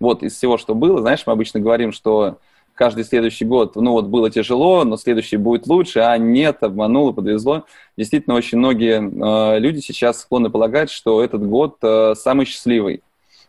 [0.00, 2.38] Вот из всего, что было, знаешь, мы обычно говорим, что
[2.74, 7.64] каждый следующий год, ну вот было тяжело, но следующий будет лучше, а нет, обмануло, подвезло.
[7.96, 13.02] Действительно, очень многие э, люди сейчас склонны полагать, что этот год э, самый счастливый.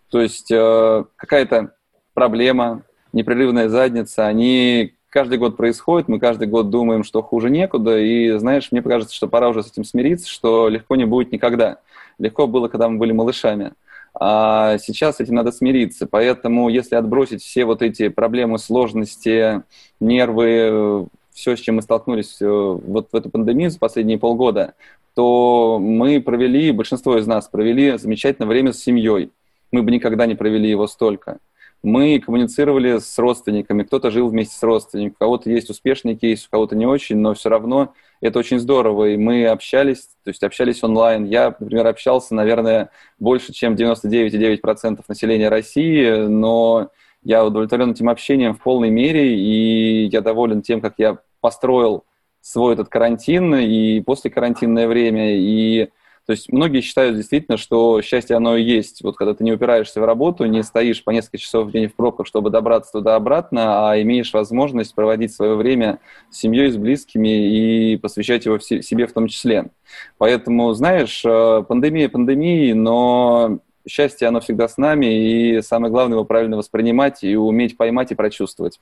[0.10, 1.74] То есть э, какая-то
[2.14, 2.84] проблема,
[3.14, 8.70] непрерывная задница, они каждый год происходят, мы каждый год думаем, что хуже некуда, и, знаешь,
[8.72, 11.78] мне кажется, что пора уже с этим смириться, что легко не будет никогда.
[12.18, 13.74] Легко было, когда мы были малышами.
[14.20, 16.08] А сейчас с этим надо смириться.
[16.08, 19.64] Поэтому, если отбросить все вот эти проблемы, сложности,
[20.00, 24.76] нервы, все, с чем мы столкнулись э, вот в эту пандемию за последние полгода,
[25.16, 29.32] то мы провели, большинство из нас провели замечательное время с семьей.
[29.72, 31.40] Мы бы никогда не провели его столько.
[31.84, 36.50] Мы коммуницировали с родственниками, кто-то жил вместе с родственниками, у кого-то есть успешный кейс, у
[36.50, 40.82] кого-то не очень, но все равно это очень здорово, и мы общались, то есть общались
[40.82, 41.26] онлайн.
[41.26, 46.90] Я, например, общался, наверное, больше, чем 99,9% населения России, но
[47.22, 52.06] я удовлетворен этим общением в полной мере, и я доволен тем, как я построил
[52.40, 55.90] свой этот карантин и после карантинное время, и
[56.26, 59.04] то есть многие считают действительно, что счастье оно и есть.
[59.04, 61.96] Вот когда ты не упираешься в работу, не стоишь по несколько часов в день в
[61.96, 66.00] пробках, чтобы добраться туда-обратно, а имеешь возможность проводить свое время
[66.30, 69.72] с семьей, с близкими и посвящать его себе в том числе.
[70.18, 76.26] Поэтому, знаешь, э, пандемия пандемии, но счастье, оно всегда с нами, и самое главное его
[76.26, 78.80] правильно воспринимать и уметь поймать и прочувствовать.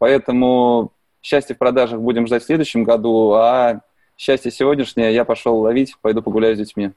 [0.00, 0.90] Поэтому
[1.22, 3.82] счастье в продажах будем ждать в следующем году, а
[4.20, 6.90] счастье сегодняшнее я пошел ловить, пойду погуляю с детьми.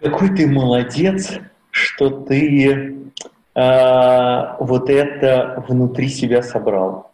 [0.00, 1.38] Какой ты молодец,
[1.70, 3.10] что ты
[3.54, 7.12] э, вот это внутри себя собрал.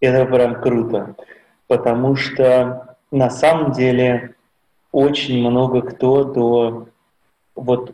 [0.00, 1.14] Это прям круто,
[1.66, 4.34] потому что на самом деле
[4.92, 6.88] очень много кто до
[7.54, 7.92] вот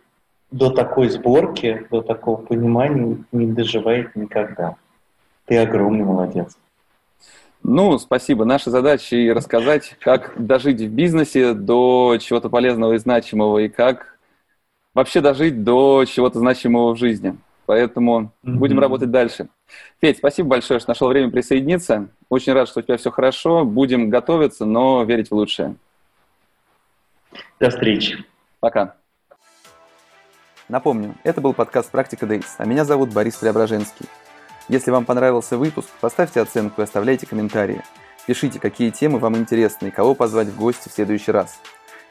[0.50, 4.74] до такой сборки, до такого понимания не доживает никогда.
[5.46, 6.56] Ты огромный молодец.
[7.62, 8.44] Ну, спасибо.
[8.44, 14.18] Наша задача и рассказать, как дожить в бизнесе до чего-то полезного и значимого, и как
[14.94, 17.36] вообще дожить до чего-то значимого в жизни.
[17.66, 18.54] Поэтому mm-hmm.
[18.54, 19.48] будем работать дальше.
[20.00, 22.08] Федь, спасибо большое, что нашел время присоединиться.
[22.28, 23.64] Очень рад, что у тебя все хорошо.
[23.64, 25.76] Будем готовиться, но верить в лучшее.
[27.60, 28.24] До встречи.
[28.58, 28.96] Пока.
[30.68, 34.06] Напомню, это был подкаст «Практика Дейс», а меня зовут Борис Преображенский.
[34.70, 37.82] Если вам понравился выпуск, поставьте оценку и оставляйте комментарии.
[38.24, 41.58] Пишите, какие темы вам интересны и кого позвать в гости в следующий раз.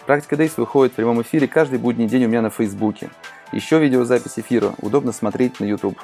[0.06, 3.12] Практика Дейс выходит в прямом эфире каждый будний день у меня на Фейсбуке.
[3.54, 5.98] Еще видеозапись эфира удобно смотреть на YouTube.